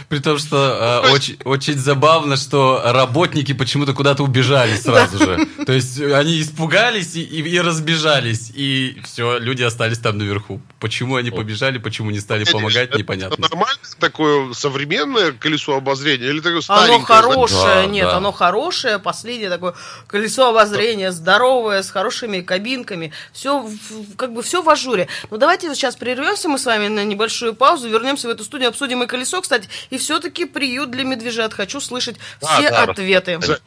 При 0.09 0.19
том, 0.19 0.39
что 0.39 1.03
э, 1.07 1.11
очень, 1.13 1.39
очень 1.45 1.79
забавно, 1.79 2.37
что 2.37 2.81
работники 2.85 3.53
почему-то 3.53 3.95
куда-то 3.95 4.23
убежали 4.23 4.77
сразу 4.77 5.19
же. 5.19 5.47
То 5.67 5.73
есть 5.73 6.01
они 6.01 6.41
испугались 6.41 7.15
и, 7.17 7.23
и- 7.23 7.49
и 7.49 7.61
разбежались, 7.61 8.51
и 8.55 9.01
все, 9.05 9.39
люди 9.39 9.63
остались 9.63 9.99
там 9.99 10.19
наверху. 10.19 10.61
Почему 10.81 11.17
они 11.17 11.31
побежали, 11.31 11.79
почему 11.79 11.96
не 12.05 12.21
стали 12.21 12.45
помогать, 12.45 12.91
Это 12.91 12.99
непонятно. 12.99 13.37
нормальное 13.39 13.77
такое 13.99 14.53
современное 14.53 15.33
колесо 15.33 15.77
обозрения 15.77 16.27
или 16.29 16.39
такое 16.39 16.53
Оно 16.55 16.61
старенькое? 16.63 17.05
хорошее, 17.05 17.65
Да, 17.65 17.87
нет, 17.87 18.07
да. 18.09 18.17
оно 18.17 18.33
хорошее, 18.33 18.99
последнее 18.99 19.51
такое 19.51 19.75
колесо 20.07 20.49
обозрения, 20.49 21.13
здоровое, 21.13 21.83
с 21.83 21.91
хорошими 21.91 22.41
кабинками, 22.41 23.13
все 23.33 23.69
как 24.17 24.33
бы 24.33 24.43
все 24.43 24.63
в 24.63 24.69
ажуре. 24.69 25.09
Но 25.31 25.37
давайте 25.37 25.75
сейчас 25.75 25.97
прервемся 25.97 26.49
мы 26.49 26.59
с 26.59 26.67
вами 26.67 26.89
на 26.89 27.05
небольшую 27.05 27.55
паузу, 27.55 27.89
вернемся 27.89 28.29
в 28.29 28.31
эту 28.31 28.45
студию, 28.45 28.69
обсудим 28.69 29.03
и 29.03 29.07
колесо, 29.07 29.41
кстати, 29.41 29.69
и 29.91 29.99
все-таки 29.99 30.45
приют 30.45 30.91
для 30.91 31.05
медвежат. 31.05 31.55
Хочу 31.55 31.81
слышать 31.81 32.17
Да, 32.41 32.49
все 32.59 32.71
да, 32.71 32.83
ответы. 32.85 33.39
Да. 33.39 33.59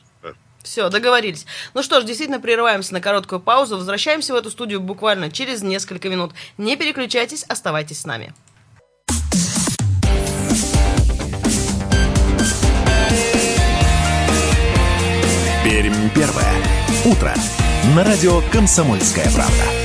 Все, 0.64 0.90
договорились. 0.90 1.46
Ну 1.74 1.84
что 1.84 2.02
ж, 2.02 2.04
действительно 2.04 2.40
прерываемся 2.40 2.94
на 2.94 3.02
короткую 3.02 3.40
паузу, 3.40 3.78
возвращаемся 3.78 4.34
в 4.34 4.36
эту 4.36 4.52
студию 4.52 4.82
буквально 4.82 5.32
через 5.32 5.62
несколько 5.62 6.10
минут. 6.10 6.34
Не 6.58 6.76
переключайтесь, 6.76 7.44
оставайтесь 7.44 8.02
с 8.02 8.06
нами. 8.06 8.34
Пермь 15.64 16.10
первое. 16.16 16.54
Утро. 17.06 17.34
На 17.96 18.04
радио 18.04 18.42
«Комсомольская 18.52 19.30
правда». 19.32 19.79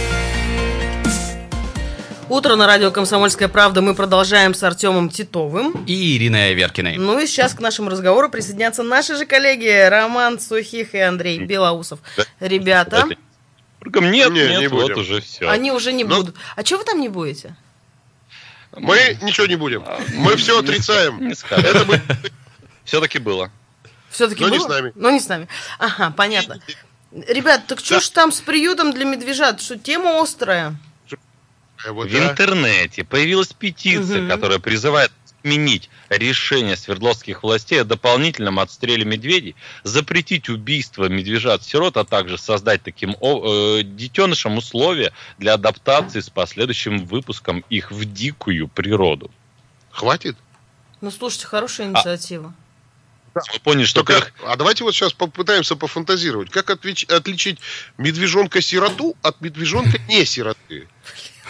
Утро 2.31 2.57
на 2.57 2.67
радио 2.67 2.91
«Комсомольская 2.91 3.49
правда» 3.49 3.83
мы 3.83 3.95
продолжаем 3.95 4.55
с 4.55 4.63
Артемом 4.63 5.11
Титовым. 5.11 5.85
И 5.87 6.17
Ириной 6.17 6.51
Аверкиной. 6.53 6.97
Ну 6.97 7.19
и 7.19 7.27
сейчас 7.27 7.53
к 7.55 7.61
нашему 7.61 7.91
разговору 7.91 8.31
присоединятся 8.31 8.83
наши 8.83 9.15
же 9.17 9.27
коллеги 9.27 9.69
Роман 9.89 10.41
Сухих 10.41 10.95
и 10.95 10.99
Андрей 10.99 11.41
Белоусов. 11.45 12.01
Ребята, 12.41 13.07
Только 13.81 14.01
нет, 14.01 14.31
Не, 14.33 14.41
нет, 14.49 14.61
не 14.61 14.69
вот 14.69 14.83
будем. 14.89 14.99
уже 15.01 15.21
все. 15.21 15.49
они 15.51 15.71
уже 15.71 15.93
не 15.93 16.05
Ну. 16.05 16.17
будут. 16.17 16.37
А 16.57 16.63
чего 16.63 16.79
вы 16.79 16.85
там 16.87 16.99
не 17.01 17.11
будете? 17.11 17.55
Мы 18.73 19.19
ничего 19.23 19.47
не 19.47 19.57
будем. 19.57 19.85
Мы 20.15 20.37
все 20.37 20.59
отрицаем. 20.59 21.21
Не. 21.29 21.35
Это 21.35 21.85
мы 21.85 22.01
Все-таки 22.85 23.19
было. 23.19 23.51
Все-таки 24.09 24.43
Но 24.43 24.49
не 24.49 24.59
было? 24.59 24.67
с 24.67 24.69
нами. 24.71 24.93
Но 24.95 25.11
не 25.11 25.21
с 25.21 25.29
нами. 25.29 25.47
Ага, 25.79 26.11
понятно. 26.17 26.59
Ребят, 27.29 27.67
так 27.67 27.79
что 27.81 28.01
ж 28.01 28.09
там 28.09 28.33
с 28.33 28.41
приютом 28.41 28.93
для 28.93 29.05
медвежат? 29.05 29.61
Что 29.61 29.79
тема 29.79 30.21
острая? 30.23 30.75
Вот, 31.91 32.09
В 32.09 32.13
да. 32.13 32.31
интернете 32.31 33.05
появилась 33.05 33.53
петиция, 33.53 34.21
Мгм. 34.23 34.29
которая 34.31 34.59
призывает 34.59 35.11
отменить 35.41 35.91
решение 36.09 36.75
свердловских 36.77 37.43
властей 37.43 37.83
о 37.83 37.85
дополнительном 37.85 38.59
отстреле 38.61 39.05
медведей, 39.05 39.55
запретить 39.83 40.49
убийство 40.49 41.07
медвежат-сирот, 41.11 41.99
а 41.99 42.05
также 42.05 42.39
создать 42.39 42.83
таким 42.83 43.15
э, 43.21 43.83
детенышам 43.83 44.57
условия 44.57 45.13
для 45.39 45.53
адаптации 45.55 46.21
с 46.21 46.31
последующим 46.31 47.05
выпуском 47.05 47.63
их 47.69 47.91
в 47.91 48.05
дикую 48.11 48.69
природу. 48.69 49.31
Хватит? 49.91 50.37
Ну, 51.03 51.11
слушайте, 51.11 51.47
хорошая 51.47 51.89
инициатива. 51.89 52.55
Мы 53.35 53.59
поняли, 53.65 53.85
что 53.85 54.03
Только, 54.05 54.27
как... 54.27 54.33
а 54.47 54.57
давайте 54.57 54.85
вот 54.85 54.95
сейчас 54.95 55.13
попытаемся 55.13 55.77
пофантазировать. 55.77 56.51
Как 56.51 56.71
отвеч- 56.71 57.13
отличить 57.13 57.59
медвежонка-сироту 57.99 59.17
от 59.23 59.41
медвежонка 59.41 59.99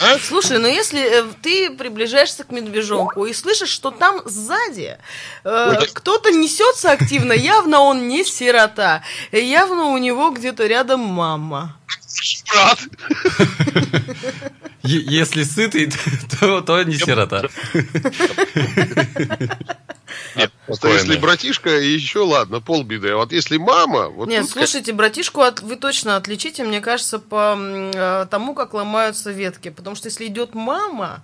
А? 0.00 0.18
Слушай, 0.18 0.58
ну 0.58 0.66
если 0.66 1.00
э, 1.00 1.24
ты 1.42 1.70
приближаешься 1.70 2.44
к 2.44 2.50
медвежонку 2.50 3.26
и 3.26 3.32
слышишь, 3.32 3.68
что 3.68 3.90
там 3.90 4.22
сзади 4.24 4.98
э, 5.44 5.72
кто-то 5.92 6.32
несется 6.32 6.90
активно, 6.90 7.32
явно 7.32 7.80
он 7.80 8.08
не 8.08 8.24
сирота, 8.24 9.02
явно 9.32 9.86
у 9.86 9.98
него 9.98 10.30
где-то 10.30 10.66
рядом 10.66 11.00
мама. 11.00 11.76
Брат! 12.52 12.78
Если 14.82 15.44
сытый, 15.44 15.92
то, 16.40 16.60
то 16.60 16.82
не 16.82 16.96
сирота. 16.96 17.48
Нет, 20.36 20.52
Просто 20.66 20.88
если 20.88 21.16
братишка, 21.16 21.70
еще 21.70 22.20
ладно, 22.20 22.60
полбеды. 22.60 23.10
А 23.10 23.16
вот 23.16 23.32
если 23.32 23.56
мама... 23.56 24.08
Вот 24.08 24.28
Нет, 24.28 24.42
тут 24.42 24.52
слушайте, 24.52 24.92
братишку 24.92 25.42
от- 25.42 25.60
вы 25.60 25.76
точно 25.76 26.16
отличите, 26.16 26.64
мне 26.64 26.80
кажется, 26.80 27.18
по 27.18 27.56
э, 27.56 28.26
тому, 28.30 28.54
как 28.54 28.74
ломаются 28.74 29.30
ветки. 29.30 29.70
Потому 29.74 29.96
что 29.96 30.08
если 30.08 30.26
идет 30.26 30.54
мама, 30.54 31.22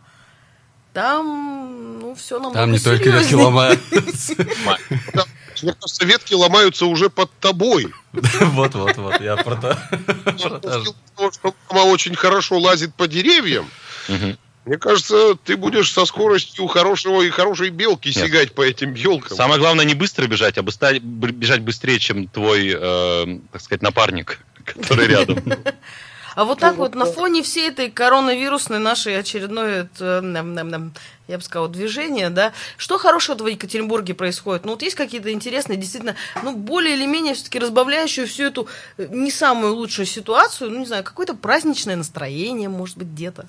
там, 0.92 2.00
ну, 2.00 2.14
все 2.14 2.38
намного 2.38 2.58
Там 2.58 2.72
не 2.72 2.78
только 2.78 3.10
ветки 3.10 3.34
ломаются. 3.34 4.34
Мне 5.62 5.74
кажется, 5.74 6.04
ветки 6.04 6.34
ломаются 6.34 6.86
уже 6.86 7.10
под 7.10 7.30
тобой. 7.40 7.92
Вот, 8.40 8.74
вот, 8.74 8.96
вот. 8.96 9.20
Я 9.20 9.36
про 9.36 9.56
то. 9.56 9.78
Потому 10.24 11.32
что 11.32 11.54
мама 11.70 11.86
очень 11.86 12.14
хорошо 12.16 12.58
лазит 12.58 12.94
по 12.94 13.06
деревьям. 13.06 13.68
Мне 14.66 14.76
кажется, 14.76 15.36
ты 15.36 15.56
будешь 15.56 15.90
со 15.92 16.04
скоростью 16.04 16.66
хорошего 16.66 17.22
и 17.22 17.30
хорошей 17.30 17.70
белки 17.70 18.08
Нет. 18.08 18.16
сигать 18.16 18.52
по 18.52 18.62
этим 18.62 18.94
елкам. 18.94 19.36
Самое 19.36 19.58
главное 19.58 19.84
не 19.86 19.94
быстро 19.94 20.26
бежать, 20.26 20.58
а 20.58 20.62
быстро, 20.62 20.98
бежать 20.98 21.60
быстрее, 21.62 21.98
чем 21.98 22.28
твой, 22.28 22.76
э, 22.78 23.38
так 23.52 23.62
сказать, 23.62 23.82
напарник, 23.82 24.38
который 24.64 25.06
рядом. 25.08 25.42
А 26.34 26.44
вот 26.44 26.58
так 26.58 26.76
вот 26.76 26.94
на 26.94 27.06
фоне 27.06 27.42
всей 27.42 27.68
этой 27.68 27.90
коронавирусной 27.90 28.78
нашей 28.78 29.18
очередной, 29.18 29.88
я 29.98 31.36
бы 31.36 31.42
сказала, 31.42 31.68
движения, 31.68 32.30
да, 32.30 32.52
что 32.76 32.98
хорошего 32.98 33.36
в 33.36 33.46
Екатеринбурге 33.46 34.14
происходит? 34.14 34.64
Ну 34.64 34.72
вот 34.72 34.82
есть 34.82 34.96
какие-то 34.96 35.32
интересные, 35.32 35.76
действительно, 35.76 36.16
ну 36.42 36.56
более 36.56 36.96
или 36.96 37.06
менее 37.06 37.34
все-таки 37.34 37.58
разбавляющие 37.58 38.26
всю 38.26 38.44
эту 38.44 38.68
э, 38.98 39.06
не 39.10 39.30
самую 39.30 39.74
лучшую 39.74 40.06
ситуацию, 40.06 40.70
ну 40.70 40.80
не 40.80 40.86
знаю, 40.86 41.04
какое-то 41.04 41.34
праздничное 41.34 41.96
настроение, 41.96 42.68
может 42.68 42.96
быть, 42.98 43.08
где-то. 43.08 43.46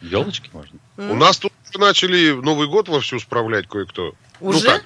Елочки 0.00 0.50
можно. 0.52 0.78
У 0.96 1.14
нас 1.14 1.38
тут 1.38 1.52
начали 1.76 2.32
Новый 2.32 2.66
год 2.66 2.88
вовсю 2.88 3.20
справлять 3.20 3.68
кое-кто. 3.68 4.14
Уже? 4.40 4.58
Ну, 4.58 4.64
так, 4.64 4.84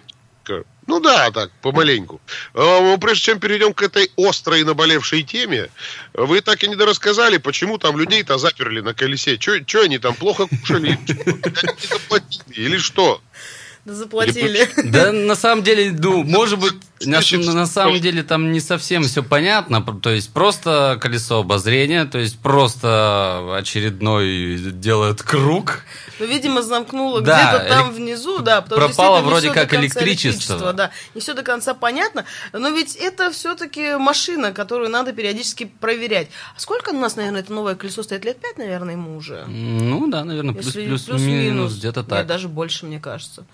ну 0.86 1.00
да, 1.00 1.30
так, 1.30 1.50
помаленьку. 1.62 2.20
А, 2.54 2.96
прежде 2.98 3.24
чем 3.24 3.40
перейдем 3.40 3.74
к 3.74 3.82
этой 3.82 4.10
острой 4.16 4.62
наболевшей 4.64 5.22
теме, 5.22 5.68
вы 6.14 6.40
так 6.40 6.62
и 6.62 6.68
не 6.68 6.76
дорассказали, 6.76 7.38
почему 7.38 7.78
там 7.78 7.98
людей-то 7.98 8.38
заперли 8.38 8.80
на 8.80 8.94
колесе. 8.94 9.38
Что 9.40 9.82
они 9.82 9.98
там 9.98 10.14
плохо 10.14 10.46
кушали? 10.46 10.98
Или 12.50 12.78
что? 12.78 13.20
Заплатили. 13.84 14.68
Да, 14.84 15.12
на 15.12 15.36
самом 15.36 15.62
деле, 15.62 15.92
ну, 15.92 16.24
может 16.24 16.58
быть, 16.58 16.74
на, 17.04 17.20
на 17.52 17.66
самом 17.66 18.00
деле 18.00 18.22
там 18.22 18.52
не 18.52 18.60
совсем 18.60 19.02
все 19.02 19.22
понятно. 19.22 19.82
То 19.82 20.10
есть 20.10 20.32
просто 20.32 20.98
колесо 21.00 21.40
обозрения, 21.40 22.04
то 22.04 22.18
есть 22.18 22.38
просто 22.38 23.54
очередной 23.56 24.58
делает 24.58 25.22
круг. 25.22 25.82
Ну, 26.18 26.26
видимо, 26.26 26.62
замкнуло 26.62 27.20
да, 27.20 27.58
где-то 27.58 27.68
там 27.68 27.92
внизу, 27.92 28.38
да. 28.38 28.62
Потому 28.62 28.86
пропало 28.86 29.20
вроде 29.20 29.50
как 29.50 29.74
электричество. 29.74 30.54
электричество. 30.54 30.72
Да, 30.72 30.90
не 31.14 31.20
все 31.20 31.34
до 31.34 31.42
конца 31.42 31.74
понятно. 31.74 32.24
Но 32.52 32.70
ведь 32.70 32.96
это 32.96 33.30
все-таки 33.30 33.96
машина, 33.96 34.52
которую 34.52 34.88
надо 34.88 35.12
периодически 35.12 35.64
проверять. 35.64 36.28
А 36.56 36.60
сколько 36.60 36.90
у 36.90 36.98
нас, 36.98 37.16
наверное, 37.16 37.40
это 37.40 37.52
новое 37.52 37.74
колесо 37.74 38.02
стоит? 38.02 38.24
Лет 38.24 38.40
пять, 38.40 38.56
наверное, 38.56 38.94
ему 38.94 39.16
уже? 39.16 39.44
Ну 39.46 40.06
да, 40.08 40.24
наверное, 40.24 40.54
плюс-минус 40.54 41.04
плюс, 41.04 41.78
где-то 41.78 42.02
так. 42.02 42.20
Нет, 42.20 42.26
даже 42.26 42.48
больше, 42.48 42.86
мне 42.86 43.00
кажется. 43.00 43.44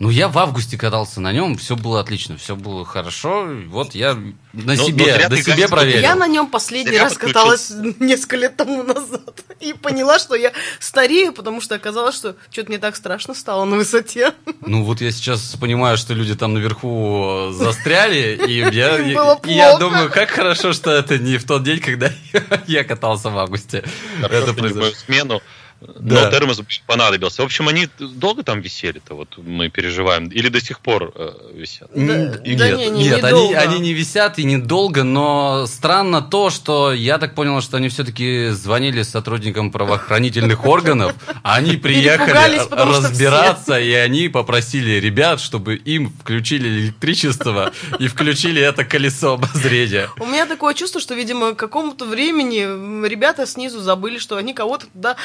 Ну, 0.00 0.08
я 0.08 0.28
в 0.28 0.38
августе 0.38 0.78
катался 0.78 1.20
на 1.20 1.30
нем, 1.30 1.58
все 1.58 1.76
было 1.76 2.00
отлично, 2.00 2.38
все 2.38 2.56
было 2.56 2.86
хорошо. 2.86 3.46
Вот 3.66 3.94
я 3.94 4.14
на 4.14 4.74
но, 4.74 4.74
себе, 4.74 5.28
но 5.28 5.36
на 5.36 5.42
себе 5.42 5.68
проверил. 5.68 6.00
Я 6.00 6.14
на 6.14 6.26
нем 6.26 6.46
последний 6.46 6.92
зря 6.92 7.04
раз 7.04 7.18
каталась 7.18 7.70
несколько 8.00 8.36
лет 8.36 8.56
тому 8.56 8.82
назад. 8.82 9.44
И 9.60 9.74
поняла, 9.74 10.18
что 10.18 10.34
я 10.36 10.52
старею, 10.78 11.34
потому 11.34 11.60
что 11.60 11.74
оказалось, 11.74 12.16
что 12.16 12.34
что-то 12.50 12.72
не 12.72 12.78
так 12.78 12.96
страшно 12.96 13.34
стало 13.34 13.66
на 13.66 13.76
высоте. 13.76 14.32
Ну, 14.64 14.84
вот 14.84 15.02
я 15.02 15.12
сейчас 15.12 15.54
понимаю, 15.60 15.98
что 15.98 16.14
люди 16.14 16.34
там 16.34 16.54
наверху 16.54 17.50
застряли, 17.52 18.40
и 18.46 18.54
я, 18.54 18.96
я, 18.96 19.38
я 19.44 19.76
думаю, 19.76 20.10
как 20.10 20.30
хорошо, 20.30 20.72
что 20.72 20.92
это 20.92 21.18
не 21.18 21.36
в 21.36 21.44
тот 21.44 21.62
день, 21.62 21.78
когда 21.78 22.10
я 22.66 22.84
катался 22.84 23.28
в 23.28 23.36
августе. 23.36 23.84
это 24.22 24.54
произошло. 24.54 24.92
смену 25.04 25.42
да. 25.80 26.24
Но 26.24 26.30
термос 26.30 26.60
понадобился. 26.86 27.42
В 27.42 27.46
общем, 27.46 27.68
они 27.68 27.88
долго 27.98 28.42
там 28.42 28.60
висели-то, 28.60 29.14
вот 29.14 29.38
мы 29.38 29.70
переживаем, 29.70 30.28
или 30.28 30.48
до 30.48 30.60
сих 30.60 30.80
пор 30.80 31.12
э, 31.14 31.32
висят? 31.54 31.90
Да, 31.94 32.00
нет, 32.00 32.58
да 32.58 32.70
не, 32.70 32.90
не, 32.90 33.04
нет 33.04 33.22
не 33.22 33.28
они, 33.28 33.54
они 33.54 33.78
не 33.78 33.92
висят 33.94 34.38
и 34.38 34.44
недолго, 34.44 35.04
но 35.04 35.66
странно 35.66 36.20
то, 36.20 36.50
что 36.50 36.92
я 36.92 37.18
так 37.18 37.34
понял, 37.34 37.60
что 37.62 37.78
они 37.78 37.88
все-таки 37.88 38.50
звонили 38.50 39.02
сотрудникам 39.02 39.72
правоохранительных 39.72 40.66
органов, 40.66 41.14
а 41.42 41.56
они 41.56 41.76
приехали 41.76 42.60
разбираться, 42.70 43.80
и 43.80 43.92
они 43.92 44.28
попросили 44.28 44.92
ребят, 45.00 45.40
чтобы 45.40 45.76
им 45.76 46.12
включили 46.20 46.68
электричество 46.68 47.72
и 47.98 48.08
включили 48.08 48.60
это 48.60 48.84
колесо 48.84 49.34
обозрения. 49.34 50.10
У 50.18 50.26
меня 50.26 50.46
такое 50.46 50.74
чувство, 50.74 51.00
что, 51.00 51.14
видимо, 51.14 51.54
к 51.54 51.56
какому-то 51.56 52.04
времени 52.04 53.06
ребята 53.06 53.46
снизу 53.46 53.80
забыли, 53.80 54.18
что 54.18 54.36
они 54.36 54.52
кого-то 54.52 54.86
туда 54.86 55.16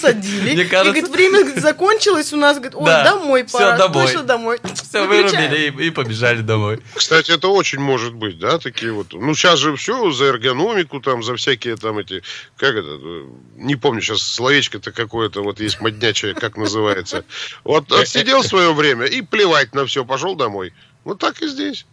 посадили. 0.00 0.54
Мне 0.54 0.64
кажется... 0.64 0.98
И, 0.98 1.02
говорит, 1.02 1.08
время 1.08 1.60
закончилось 1.60 2.32
у 2.32 2.36
нас, 2.36 2.56
говорит, 2.56 2.74
ой, 2.74 2.86
да, 2.86 3.04
домой 3.04 3.44
пора. 3.44 3.76
Все, 3.76 3.86
домой. 3.86 4.06
Точно 4.06 4.22
домой. 4.22 4.60
Все 4.74 5.06
вырубили 5.06 5.82
и, 5.82 5.86
и 5.86 5.90
побежали 5.90 6.40
домой. 6.40 6.80
Кстати, 6.94 7.30
это 7.32 7.48
очень 7.48 7.80
может 7.80 8.14
быть, 8.14 8.38
да, 8.38 8.58
такие 8.58 8.92
вот. 8.92 9.12
Ну, 9.12 9.34
сейчас 9.34 9.58
же 9.58 9.76
все 9.76 10.10
за 10.10 10.26
эргономику, 10.26 11.00
там, 11.00 11.22
за 11.22 11.36
всякие 11.36 11.76
там 11.76 11.98
эти, 11.98 12.22
как 12.56 12.74
это, 12.74 12.98
не 13.56 13.76
помню 13.76 14.00
сейчас 14.00 14.22
словечко-то 14.22 14.92
какое-то, 14.92 15.42
вот 15.42 15.60
есть 15.60 15.80
моднячее, 15.80 16.34
как 16.34 16.56
называется. 16.56 17.24
Вот 17.64 17.92
отсидел 17.92 18.42
свое 18.42 18.72
время 18.72 19.06
и 19.06 19.22
плевать 19.22 19.74
на 19.74 19.86
все, 19.86 20.04
пошел 20.04 20.34
домой. 20.34 20.72
Вот 21.04 21.18
так 21.18 21.40
и 21.42 21.48
здесь. 21.48 21.86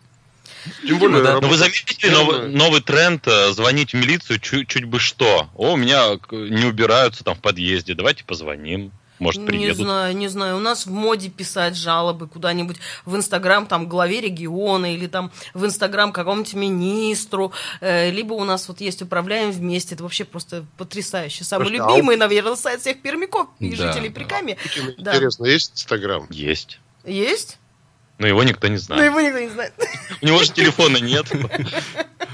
Тем 0.85 0.99
более, 0.99 1.23
да. 1.23 1.39
Но 1.41 1.47
вы 1.47 1.57
заметили 1.57 2.09
новый, 2.09 2.49
новый 2.49 2.81
тренд 2.81 3.27
э, 3.27 3.51
звонить 3.51 3.91
в 3.91 3.95
милицию 3.95 4.39
чуть, 4.39 4.67
чуть 4.67 4.85
бы 4.85 4.99
что? 4.99 5.49
О, 5.55 5.73
у 5.73 5.75
меня 5.75 6.19
не 6.31 6.65
убираются 6.65 7.23
там 7.23 7.35
в 7.35 7.39
подъезде, 7.39 7.93
давайте 7.93 8.23
позвоним. 8.23 8.91
Может, 9.19 9.45
приедут. 9.45 9.77
Не 9.77 9.83
знаю, 9.83 10.17
не 10.17 10.27
знаю. 10.27 10.57
У 10.57 10.59
нас 10.59 10.85
в 10.85 10.91
моде 10.91 11.29
писать 11.29 11.77
жалобы 11.77 12.27
куда-нибудь 12.27 12.77
в 13.05 13.15
Инстаграм, 13.15 13.65
там, 13.65 13.87
главе 13.87 14.19
региона 14.19 14.93
или 14.93 15.07
там 15.07 15.31
в 15.53 15.65
Инстаграм 15.65 16.11
какому-нибудь 16.11 16.53
министру. 16.53 17.53
Э, 17.79 18.11
либо 18.11 18.33
у 18.33 18.43
нас 18.43 18.67
вот 18.67 18.81
есть 18.81 19.01
«Управляем 19.01 19.51
вместе». 19.51 19.95
Это 19.95 20.03
вообще 20.03 20.25
просто 20.25 20.65
потрясающе. 20.77 21.45
Самый 21.45 21.67
Слушайте, 21.67 21.87
любимый, 21.87 22.15
а 22.17 22.19
наверное, 22.19 22.55
сайт 22.55 22.81
всех 22.81 23.01
пермяков 23.01 23.47
и 23.59 23.73
да, 23.73 23.87
жителей 23.93 24.09
Прикамья. 24.09 24.57
Да. 24.97 25.11
Интересно, 25.15 25.45
есть 25.45 25.71
Инстаграм? 25.75 26.27
Есть. 26.29 26.79
Есть? 27.05 27.57
Но 28.17 28.27
его 28.27 28.43
никто 28.43 28.67
не 28.67 28.77
знает. 28.77 29.01
Но 29.01 29.05
его 29.05 29.19
никто 29.19 29.39
не 29.39 29.49
знает. 29.49 29.73
У 30.21 30.25
него 30.25 30.41
же 30.43 30.53
телефона 30.53 30.97
нет. 30.97 31.25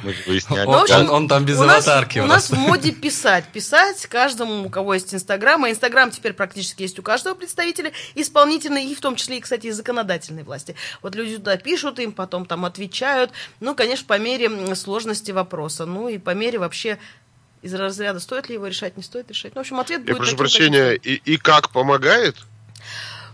Мы 0.03 0.15
выясняли. 0.27 0.65
Ну, 0.65 0.73
общем, 0.73 0.95
он, 0.95 1.09
он 1.09 1.27
там 1.27 1.43
без 1.43 1.59
у 1.59 1.63
аватарки. 1.63 2.19
Нас, 2.19 2.27
у 2.27 2.29
нас 2.29 2.49
в 2.51 2.53
моде 2.53 2.91
писать. 2.91 3.45
Писать 3.45 4.05
каждому, 4.05 4.65
у 4.65 4.69
кого 4.69 4.93
есть 4.93 5.13
Инстаграм. 5.13 5.63
А 5.63 5.71
Инстаграм 5.71 6.11
теперь 6.11 6.33
практически 6.33 6.83
есть 6.83 6.99
у 6.99 7.01
каждого 7.01 7.33
представителя 7.33 7.91
исполнительной 8.13 8.85
и 8.85 8.95
в 8.95 9.01
том 9.01 9.15
числе, 9.15 9.37
и, 9.37 9.41
кстати, 9.41 9.67
и 9.67 9.71
законодательной 9.71 10.43
власти. 10.43 10.75
Вот 11.01 11.15
люди 11.15 11.37
туда 11.37 11.57
пишут 11.57 11.97
им, 11.99 12.11
потом 12.11 12.45
там 12.45 12.65
отвечают. 12.65 13.31
Ну, 13.59 13.73
конечно, 13.73 14.05
по 14.05 14.19
мере 14.19 14.75
сложности 14.75 15.31
вопроса. 15.31 15.85
Ну 15.85 16.09
и 16.09 16.19
по 16.19 16.35
мере 16.35 16.59
вообще 16.59 16.99
из 17.63 17.73
разряда, 17.73 18.19
стоит 18.19 18.49
ли 18.49 18.55
его 18.55 18.67
решать, 18.67 18.97
не 18.97 19.03
стоит 19.03 19.29
решать. 19.29 19.55
Ну, 19.55 19.61
в 19.61 19.61
общем, 19.61 19.79
ответ 19.79 19.99
Я 20.01 20.05
будет... 20.05 20.17
прошу 20.17 20.37
прощения, 20.37 20.93
и, 20.93 21.15
и 21.15 21.37
как 21.37 21.69
помогает? 21.69 22.37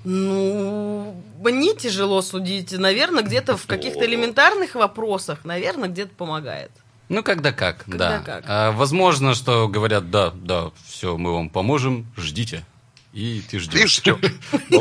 Ну, 0.10 1.22
мне 1.41 1.76
тяжело 1.76 2.22
судить. 2.22 2.72
Наверное, 2.72 3.24
где-то 3.24 3.58
в 3.58 3.65
каких-то 3.65 4.06
элементарных 4.06 4.76
вопросах, 4.76 5.43
наверное, 5.43 5.89
где-то 5.89 6.15
помогает. 6.15 6.72
Ну, 7.10 7.24
когда 7.24 7.52
как, 7.52 7.84
когда 7.84 8.10
да. 8.10 8.20
Как. 8.20 8.43
А, 8.48 8.72
возможно, 8.72 9.34
что 9.34 9.67
говорят, 9.67 10.10
да, 10.10 10.32
да, 10.34 10.72
все, 10.86 11.17
мы 11.17 11.34
вам 11.34 11.50
поможем, 11.50 12.08
ждите 12.15 12.63
и 13.17 13.41
ты 13.41 13.60
ждешь. 13.60 14.01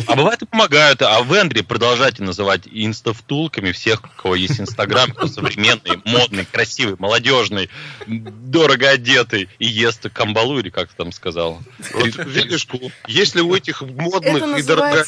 А 0.08 0.14
бывает 0.14 0.42
и 0.42 0.46
помогают. 0.46 1.00
А 1.02 1.22
вы, 1.22 1.38
Андрей, 1.40 1.62
продолжайте 1.62 2.22
называть 2.22 2.62
инставтулками 2.70 3.72
всех, 3.72 4.04
у 4.04 4.22
кого 4.22 4.34
есть 4.34 4.60
Инстаграм, 4.60 5.10
кто 5.10 5.26
современный, 5.26 6.00
модный, 6.04 6.44
красивый, 6.44 6.96
молодежный, 6.98 7.70
дорого 8.06 8.90
одетый 8.90 9.48
и 9.58 9.66
ест 9.66 10.08
камбалу, 10.10 10.58
или 10.58 10.68
как 10.68 10.90
ты 10.90 10.96
там 10.96 11.12
сказал. 11.12 11.62
Вот, 11.94 12.26
видишь, 12.26 12.66
если 13.06 13.40
у 13.40 13.54
этих 13.54 13.82
модных 13.82 14.58
и 14.58 14.62
дорого 14.62 15.06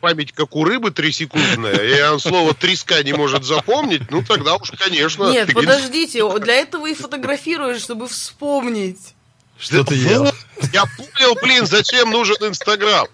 память 0.00 0.32
как 0.32 0.56
у 0.56 0.64
рыбы 0.64 0.90
трисекундная, 0.90 1.76
и 1.76 2.00
он 2.10 2.18
слово 2.18 2.54
треска 2.54 3.02
не 3.02 3.12
может 3.12 3.44
запомнить, 3.44 4.10
ну 4.10 4.22
тогда 4.22 4.56
уж, 4.56 4.70
конечно. 4.70 5.30
Нет, 5.30 5.52
подождите, 5.52 6.26
для 6.38 6.54
этого 6.54 6.86
и 6.86 6.94
фотографируешь, 6.94 7.82
чтобы 7.82 8.08
вспомнить. 8.08 9.14
Что 9.58 9.84
ты 9.84 9.94
ел? 9.94 10.29
Я 10.72 10.84
понял, 10.86 11.34
блин, 11.40 11.66
зачем 11.66 12.10
нужен 12.10 12.36
Инстаграм. 12.40 13.08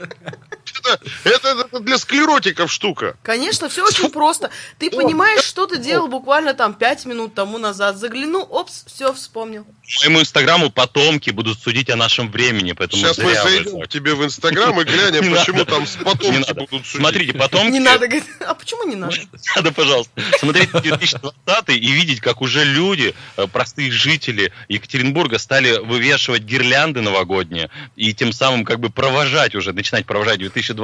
Это, 0.86 1.00
это, 1.24 1.66
это 1.68 1.80
для 1.80 1.98
склеротиков 1.98 2.70
штука. 2.70 3.16
Конечно, 3.22 3.68
все 3.68 3.84
очень 3.84 4.10
просто. 4.10 4.50
Ты 4.78 4.90
понимаешь, 4.90 5.42
что 5.42 5.66
ты 5.66 5.78
делал 5.78 6.08
буквально 6.08 6.54
там 6.54 6.74
пять 6.74 7.04
минут 7.04 7.34
тому 7.34 7.58
назад. 7.58 7.96
Заглянул, 7.96 8.46
опс, 8.50 8.84
все, 8.86 9.12
вспомнил. 9.12 9.66
Моему 10.00 10.20
инстаграму 10.20 10.70
потомки 10.70 11.30
будут 11.30 11.60
судить 11.60 11.90
о 11.90 11.96
нашем 11.96 12.30
времени, 12.30 12.72
поэтому 12.72 13.02
Сейчас 13.02 13.18
мы 13.18 13.34
зайдем 13.34 13.80
к 13.80 13.88
тебе 13.88 14.14
в 14.14 14.24
инстаграм 14.24 14.80
и 14.80 14.84
глянем, 14.96 15.34
почему 15.34 15.64
там 15.64 15.84
потомки 16.04 16.52
будут 16.52 16.86
судить. 16.86 17.00
Смотрите, 17.00 17.32
потомки... 17.38 17.72
Не 17.72 17.80
надо, 17.80 18.08
а 18.46 18.54
почему 18.54 18.84
не 18.84 18.96
надо? 18.96 19.16
Надо, 19.56 19.72
пожалуйста, 19.72 20.20
смотреть 20.38 20.70
2020 20.70 21.68
и 21.68 21.92
видеть, 21.92 22.20
как 22.20 22.40
уже 22.40 22.64
люди, 22.64 23.14
э, 23.36 23.46
простые 23.46 23.90
жители 23.90 24.52
Екатеринбурга 24.68 25.38
стали 25.38 25.78
вывешивать 25.78 26.42
гирлянды 26.42 27.00
новогодние 27.00 27.70
и 27.94 28.12
тем 28.12 28.32
самым 28.32 28.64
как 28.64 28.80
бы 28.80 28.90
провожать 28.90 29.54
уже, 29.54 29.72
начинать 29.72 30.06
провожать 30.06 30.38
2020, 30.38 30.75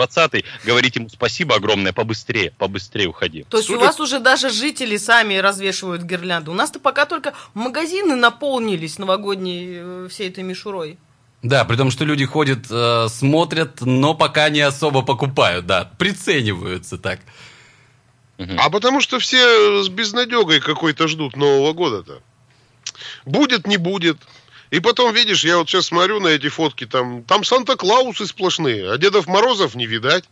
говорить 0.65 0.97
ему 0.97 1.09
спасибо 1.09 1.57
огромное, 1.57 1.93
побыстрее, 1.93 2.53
побыстрее 2.59 3.09
уходи. 3.09 3.45
То 3.49 3.59
есть 3.59 3.69
Судя... 3.69 3.79
у 3.79 3.83
вас 3.83 4.01
уже 4.01 4.19
даже 4.19 4.51
жители 4.51 4.97
сами 4.97 5.37
развешивают 5.37 6.03
гирлянды. 6.03 6.51
У 6.51 6.55
нас-то 6.55 6.79
пока 6.79 7.07
только 7.07 7.35
магазины 7.55 8.17
наполнились 8.17 8.99
новогодней 8.99 9.67
э, 9.75 10.09
всей 10.11 10.29
этой 10.29 10.45
мишурой. 10.45 10.99
Да, 11.43 11.65
при 11.65 11.77
том, 11.77 11.91
что 11.91 12.05
люди 12.05 12.25
ходят, 12.25 12.67
э, 12.71 13.09
смотрят, 13.09 13.81
но 13.81 14.15
пока 14.15 14.49
не 14.49 14.61
особо 14.61 15.03
покупают, 15.03 15.67
да, 15.67 15.91
прицениваются 15.99 16.99
так. 16.99 17.21
А 18.59 18.71
потому 18.71 19.01
что 19.01 19.19
все 19.19 19.83
с 19.83 19.89
безнадегой 19.89 20.61
какой-то 20.61 21.07
ждут 21.07 21.37
Нового 21.37 21.73
года-то. 21.73 22.23
Будет, 23.25 23.67
не 23.67 23.77
будет. 23.77 24.19
И 24.73 24.81
потом, 24.81 25.13
видишь, 25.13 25.45
я 25.45 25.59
вот 25.59 25.69
сейчас 25.69 25.87
смотрю 25.87 26.19
на 26.19 26.29
эти 26.29 26.49
фотки, 26.49 26.87
там, 26.87 27.23
там 27.25 27.45
Санта-Клаусы 27.45 28.27
сплошные, 28.27 28.91
а 28.91 28.97
Дедов 28.97 29.27
Морозов 29.27 29.75
не 29.75 29.85
видать. 29.87 30.25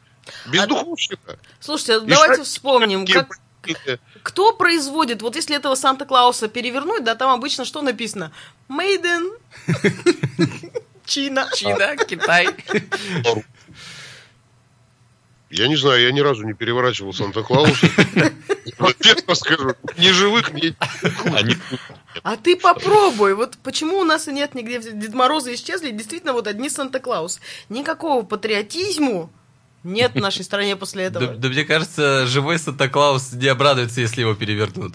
Без 0.47 0.63
А- 0.63 0.67
духовщика. 0.67 1.39
Слушайте, 1.61 1.99
И 2.07 2.09
давайте 2.09 2.43
вспомним, 2.45 3.07
как, 3.07 3.29
большие. 3.63 3.99
кто 4.23 4.55
производит, 4.55 5.21
вот 5.21 5.37
если 5.37 5.55
этого 5.57 5.75
Санта-Клауса 5.75 6.49
перевернуть, 6.49 7.05
да, 7.05 7.15
там 7.17 7.31
обычно 7.31 7.67
что 7.67 7.83
написано? 7.83 8.33
Made 8.71 9.05
in 9.05 9.31
Чина. 11.05 11.51
Чина, 11.55 11.97
Китай. 11.99 12.49
Я 15.51 15.67
не 15.67 15.77
знаю, 15.77 16.01
я 16.01 16.13
ни 16.13 16.21
разу 16.21 16.45
не 16.45 16.55
переворачивал 16.55 17.13
Санта-Клауса. 17.13 17.89
Вот 18.79 18.97
Честно 19.01 19.35
скажу, 19.35 19.75
ни 19.99 20.11
живых, 20.11 20.53
ни... 20.53 20.75
Они 21.35 21.57
А 22.23 22.37
ты 22.37 22.57
попробуй, 22.57 23.35
вот 23.35 23.59
почему 23.63 23.99
у 23.99 24.05
нас 24.05 24.29
и 24.29 24.33
нет 24.33 24.55
нигде, 24.55 24.81
Дед 24.81 25.13
Морозы 25.13 25.55
исчезли, 25.55 25.91
действительно 25.91 26.33
вот 26.33 26.47
одни 26.47 26.71
Санта-Клаус. 26.71 27.41
Никакого 27.69 28.23
патриотизму 28.23 29.31
нет 29.83 30.13
в 30.13 30.17
нашей 30.17 30.45
стране 30.45 30.77
после 30.77 31.11
Да, 31.11 31.21
этого. 31.21 31.37
да 31.37 31.49
мне 31.49 31.65
кажется, 31.65 32.27
живой 32.27 32.59
Санта-Клаус 32.59 33.33
не 33.33 33.49
обрадуется, 33.49 34.01
если 34.01 34.21
его 34.21 34.35
перевернут. 34.35 34.95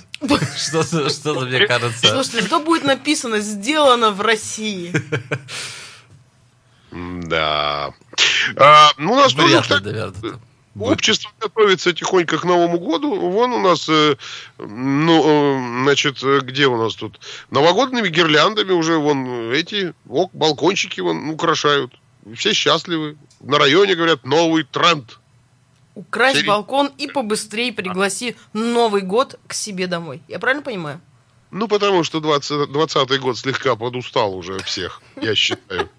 Что-то 0.58 1.46
мне 1.46 1.68
кажется. 1.68 2.08
Слушайте, 2.08 2.48
что 2.48 2.60
будет 2.60 2.86
написано 2.86 3.40
«Сделано 3.40 4.12
в 4.12 4.22
России»? 4.22 4.94
Да. 6.96 7.94
А, 8.56 8.90
ну, 8.98 9.14
у 9.14 9.16
нас 9.16 9.34
тоже, 9.34 9.48
Вряд 9.48 9.56
ли, 9.56 9.62
кстати, 9.62 9.84
наверное. 9.84 10.40
Общество 10.78 11.32
готовится 11.40 11.94
тихонько 11.94 12.38
к 12.38 12.44
Новому 12.44 12.80
году. 12.80 13.16
Вон 13.16 13.54
у 13.54 13.60
нас, 13.60 13.88
э, 13.88 14.16
ну, 14.58 15.24
э, 15.26 15.84
значит, 15.84 16.22
э, 16.22 16.40
где 16.42 16.68
у 16.68 16.76
нас 16.76 16.96
тут? 16.96 17.20
Новогодними 17.50 18.10
гирляндами 18.10 18.74
уже 18.74 18.98
вон 18.98 19.52
эти 19.52 19.94
ок, 20.10 20.32
балкончики 20.34 21.00
вон 21.00 21.30
украшают. 21.30 21.94
Все 22.36 22.54
счастливы. 22.54 23.18
На 23.40 23.58
районе, 23.58 23.96
говорят, 23.96 24.26
новый 24.26 24.64
тренд. 24.64 25.18
Украсть 25.94 26.40
Сери- 26.40 26.48
балкон 26.48 26.92
и 26.98 27.08
побыстрее 27.08 27.72
пригласи 27.72 28.36
Новый 28.52 29.02
год 29.02 29.40
к 29.48 29.54
себе 29.54 29.88
домой. 29.88 30.22
Я 30.28 30.40
правильно 30.40 30.64
понимаю? 30.64 31.00
Ну, 31.52 31.70
потому 31.70 32.04
что 32.04 32.20
20, 32.20 32.70
20 32.70 33.20
год 33.22 33.38
слегка 33.38 33.78
подустал 33.78 34.36
уже 34.36 34.60
всех, 34.60 35.02
я 35.22 35.36
считаю. 35.36 35.90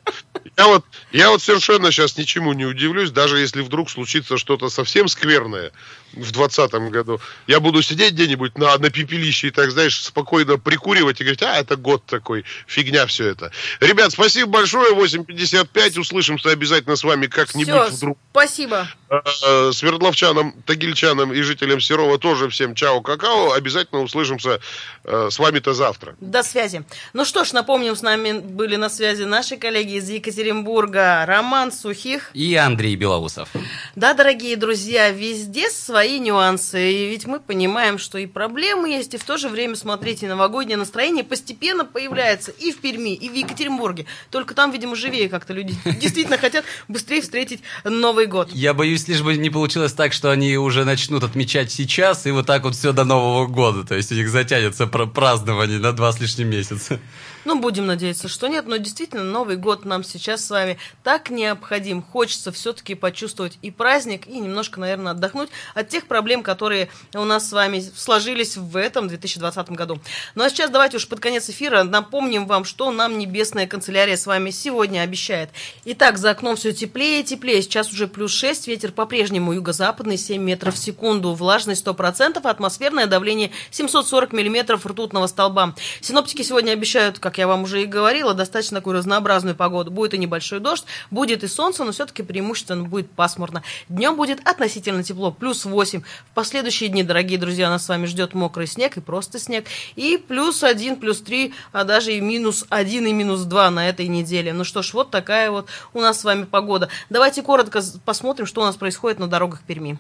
Я 0.57 0.69
вот, 0.69 0.85
я 1.13 1.31
вот 1.31 1.43
совершенно 1.43 1.93
сейчас 1.93 2.17
ничему 2.17 2.55
не 2.55 2.65
удивлюсь, 2.65 3.11
даже 3.11 3.39
если 3.39 3.61
вдруг 3.61 3.91
случится 3.91 4.39
что-то 4.39 4.71
совсем 4.71 5.07
скверное 5.07 5.71
в 6.15 6.33
2020 6.33 6.73
году. 6.91 7.21
Я 7.47 7.61
буду 7.61 7.83
сидеть 7.83 8.15
где-нибудь 8.15 8.57
на, 8.57 8.79
на 8.79 8.89
пепелище 8.89 9.49
и 9.49 9.51
так, 9.51 9.71
знаешь, 9.71 10.03
спокойно 10.03 10.57
прикуривать 10.57 11.21
и 11.21 11.25
говорить, 11.25 11.43
а, 11.43 11.57
это 11.57 11.77
год 11.77 12.07
такой, 12.07 12.47
фигня 12.67 13.05
все 13.05 13.29
это. 13.29 13.53
Ребят, 13.81 14.13
спасибо 14.13 14.51
большое, 14.51 14.95
8.55, 14.95 16.01
услышимся 16.01 16.49
обязательно 16.49 16.97
с 16.97 17.05
вами 17.05 17.27
как-нибудь 17.27 17.69
Все, 17.69 17.95
вдруг. 17.95 18.19
спасибо. 18.31 18.89
Э, 19.11 19.73
Свердловчанам, 19.73 20.55
Тагильчанам 20.65 21.35
и 21.35 21.43
жителям 21.43 21.83
Серова 21.83 22.19
тоже 22.19 22.49
всем 22.49 22.75
чао, 22.75 23.03
какао. 23.03 23.53
Обязательно 23.53 24.01
услышимся 24.01 24.61
э, 25.05 25.29
с 25.31 25.39
вами-то 25.39 25.75
завтра. 25.75 26.17
До 26.21 26.43
связи. 26.43 26.83
Ну 27.13 27.27
что 27.27 27.45
ж, 27.45 27.53
напомним, 27.53 27.95
с 27.95 28.01
нами 28.01 28.39
были 28.39 28.77
на 28.77 28.89
связи 28.89 29.25
наши 29.25 29.59
коллеги 29.59 29.97
из 29.97 30.09
Екатеринбурга 30.09 30.46
Роман 30.53 31.73
Сухих. 31.73 32.31
И 32.35 32.55
Андрей 32.55 32.97
Белоусов. 32.97 33.49
Да, 33.95 34.15
дорогие 34.15 34.57
друзья, 34.57 35.11
везде 35.11 35.71
свои 35.71 36.19
нюансы. 36.19 36.93
И 36.93 37.09
ведь 37.11 37.27
мы 37.27 37.41
понимаем, 37.41 37.99
что 37.99 38.19
и 38.19 38.27
проблемы 38.27 38.91
есть, 38.91 39.15
и 39.15 39.19
в 39.19 39.25
то 39.25 39.37
же 39.37 39.49
время, 39.49 39.77
смотрите, 39.77 40.29
новогоднее 40.29 40.77
настроение 40.77 41.25
постепенно 41.25 41.85
появляется 41.85 42.51
и 42.51 42.73
в 42.73 42.79
Перми, 42.79 43.15
и 43.15 43.29
в 43.29 43.35
Екатеринбурге. 43.35 44.07
Только 44.31 44.55
там, 44.55 44.71
видимо, 44.71 44.97
живее 44.97 45.29
как-то 45.29 45.53
люди 45.53 45.75
действительно 46.01 46.39
хотят 46.39 46.65
быстрее 46.89 47.23
встретить 47.23 47.61
Новый 47.85 48.27
год. 48.27 48.51
Я 48.53 48.75
боюсь, 48.75 49.09
лишь 49.09 49.23
бы 49.23 49.37
не 49.37 49.51
получилось 49.51 49.93
так, 49.93 50.13
что 50.13 50.31
они 50.31 50.57
уже 50.57 50.85
начнут 50.85 51.25
отмечать 51.25 51.71
сейчас, 51.71 52.27
и 52.27 52.31
вот 52.31 52.47
так 52.47 52.65
вот 52.65 52.75
все 52.75 52.93
до 52.93 53.05
Нового 53.05 53.47
года. 53.47 53.85
То 53.85 53.95
есть 53.95 54.13
у 54.13 54.15
них 54.15 54.29
затянется 54.29 54.87
пр- 54.87 55.07
празднование 55.07 55.79
на 55.79 55.93
два 55.93 56.13
с 56.13 56.21
лишним 56.21 56.51
месяца. 56.51 57.01
Ну, 57.47 57.61
будем 57.61 57.87
надеяться, 57.87 58.27
что 58.27 58.49
нет, 58.49 58.67
но 58.67 58.77
действительно 58.77 59.23
Новый 59.23 59.57
год 59.57 59.85
нам 59.85 60.03
сейчас 60.03 60.45
с 60.45 60.51
вами 60.51 60.79
так 61.05 61.31
необходим. 61.31 62.03
Хочется 62.03 62.51
все-таки 62.51 62.97
почувствовать 62.97 63.57
и 63.63 63.71
праздник, 63.71 64.27
и 64.27 64.41
немножко, 64.41 64.81
наверное, 64.81 65.13
отдохнуть 65.13 65.51
от 65.73 65.89
тех 65.89 66.09
проблем, 66.09 66.43
которые 66.43 66.89
у 67.15 67.25
нас 67.25 67.49
с 67.49 67.53
вами 67.53 67.85
сложились 67.95 68.57
в 68.57 68.77
этом 68.77 69.07
2020 69.07 69.71
году. 69.71 70.01
Ну, 70.35 70.43
а 70.43 70.51
сейчас 70.51 70.71
давайте 70.71 70.97
уж 70.97 71.07
под 71.07 71.21
конец 71.21 71.49
эфира 71.49 71.85
напомним 71.85 72.49
вам, 72.49 72.65
что 72.65 72.91
нам 72.91 73.17
Небесная 73.17 73.69
канцелярия 73.69 74.17
с 74.17 74.27
вами 74.27 74.51
сегодня 74.51 75.03
обещает. 75.03 75.51
Итак, 75.85 76.19
за 76.19 76.31
окном 76.31 76.57
все 76.57 76.73
теплее 76.73 77.21
и 77.21 77.25
теплее. 77.25 77.63
Сейчас 77.63 77.93
уже 77.93 78.09
плюс 78.09 78.33
6, 78.33 78.67
ветер 78.67 78.91
по-прежнему 78.91 79.53
юго-западный, 79.53 80.17
7 80.17 80.43
метров 80.43 80.75
в 80.75 80.79
секунду, 80.79 81.33
влажность 81.33 81.87
100%, 81.87 82.41
атмосферное 82.43 83.07
давление 83.07 83.53
740 83.71 84.33
миллиметров 84.33 84.85
ртутного 84.85 85.29
столба. 85.29 85.77
Синоптики 86.01 86.43
сегодня 86.43 86.73
обещают, 86.73 87.21
как 87.21 87.36
я 87.39 87.47
вам 87.47 87.63
уже 87.63 87.83
и 87.83 87.87
говорила, 87.87 88.35
достаточно 88.35 88.81
такую 88.81 88.97
разнообразную 88.97 89.55
погоду. 89.57 89.91
Будет 89.91 90.15
и 90.15 90.19
небольшой 90.19 90.61
дождь, 90.61 90.85
будет 91.11 91.45
и 91.45 91.49
солнце, 91.49 91.85
но 91.85 91.93
все-таки 91.93 92.23
преимущественно 92.23 92.85
будет 92.85 93.11
пасмурно. 93.11 93.63
Днем 93.89 94.17
будет 94.17 94.47
относительно 94.47 95.03
тепло, 95.03 95.31
плюс 95.31 95.65
8. 95.65 96.03
В 96.03 96.35
последующие 96.35 96.89
дни, 96.89 97.03
дорогие 97.03 97.39
друзья, 97.39 97.71
нас 97.71 97.85
с 97.85 97.89
вами 97.89 98.07
ждет 98.07 98.35
мокрый 98.35 98.67
снег 98.67 98.97
и 98.97 99.01
просто 99.01 99.39
снег. 99.39 99.67
И 99.95 100.17
плюс 100.17 100.63
1, 100.63 100.97
плюс 100.97 101.21
3, 101.21 101.53
а 101.73 101.85
даже 101.85 102.13
и 102.13 102.21
минус 102.21 102.67
1 102.69 103.07
и 103.07 103.13
минус 103.13 103.43
2 103.43 103.71
на 103.71 103.89
этой 103.89 104.09
неделе. 104.09 104.53
Ну 104.53 104.65
что 104.65 104.83
ж, 104.83 104.95
вот 104.95 105.11
такая 105.11 105.51
вот 105.51 105.69
у 105.95 106.01
нас 106.01 106.21
с 106.21 106.25
вами 106.25 106.45
погода. 106.45 106.89
Давайте 107.11 107.43
коротко 107.43 107.83
посмотрим, 108.05 108.47
что 108.47 108.63
у 108.63 108.65
нас 108.65 108.77
происходит 108.77 109.19
на 109.19 109.29
дорогах 109.29 109.63
Перми. 109.63 109.99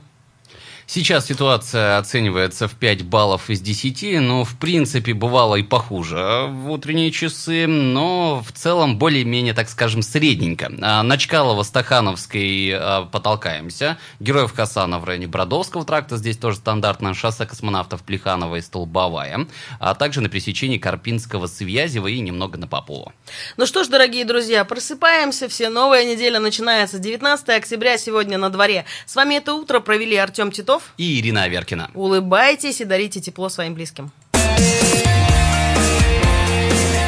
Сейчас 0.88 1.27
ситуация 1.27 1.99
оценивается 1.99 2.68
в 2.68 2.75
5 2.75 3.03
баллов 3.03 3.51
из 3.51 3.61
10, 3.61 4.20
но 4.20 4.44
в 4.44 4.57
принципе 4.57 5.14
бывало 5.14 5.57
и 5.57 5.64
похуже 5.64 6.46
в 6.49 6.70
утренние 6.70 7.11
часы, 7.11 7.66
но 7.66 8.40
в 8.46 8.53
целом 8.53 8.96
более-менее, 8.96 9.53
так 9.53 9.68
скажем, 9.68 10.03
средненько. 10.03 10.70
А, 10.81 11.03
На 11.03 11.16
Чкалово-Стахановской 11.16 12.70
а, 12.72 13.05
потолкаемся, 13.07 13.99
Героев 14.20 14.55
Хасана 14.55 15.01
в 15.01 15.05
районе 15.05 15.27
Бродовского 15.27 15.85
тракта, 15.85 16.18
здесь 16.18 16.37
тоже 16.37 16.59
стандартное 16.59 17.14
шоссе 17.14 17.46
космонавтов 17.46 18.03
Плеханова 18.05 18.55
и 18.55 18.61
Столбовая, 18.61 19.49
а 19.81 19.94
также 19.96 20.20
на 20.20 20.29
пересечении 20.29 20.79
Карпинского 20.79 21.49
с 21.49 21.61
Вязева 21.61 22.07
и 22.07 22.20
немного 22.20 22.59
на 22.59 22.68
Попова. 22.68 23.12
Ну 23.57 23.66
что 23.66 23.83
ж, 23.83 23.88
дорогие 23.88 24.25
друзья, 24.25 24.64
просыпаемся, 24.64 25.49
все, 25.49 25.68
новая 25.68 26.05
неделя 26.05 26.38
начинается. 26.38 27.01
19 27.01 27.49
октября 27.49 27.99
сегодня 27.99 28.38
на 28.38 28.51
дворе. 28.51 28.85
С 29.05 29.16
вами 29.16 29.35
это 29.35 29.53
утро 29.55 29.81
провели 29.81 30.14
Артем 30.14 30.53
Титов. 30.53 30.76
И 30.97 31.21
Ирина 31.21 31.45
Аверкина. 31.45 31.91
Улыбайтесь 31.95 32.81
и 32.81 32.85
дарите 32.85 33.21
тепло 33.21 33.49
своим 33.49 33.75
близким. 33.75 34.11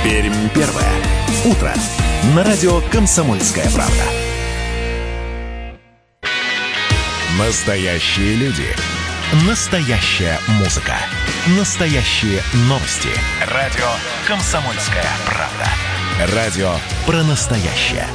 Пермь 0.05 0.49
первое. 0.55 0.93
Утро. 1.45 1.73
На 2.35 2.45
радио 2.45 2.81
«Комсомольская 2.91 3.71
правда». 3.71 4.05
Настоящие 7.39 8.35
люди. 8.37 8.67
Настоящая 9.47 10.39
музыка. 10.59 10.97
Настоящие 11.59 12.41
новости. 12.69 13.11
Радио 13.53 13.87
«Комсомольская 14.27 15.07
правда». 15.27 16.35
Радио 16.35 16.73
про 17.07 17.23
настоящее. 17.23 18.07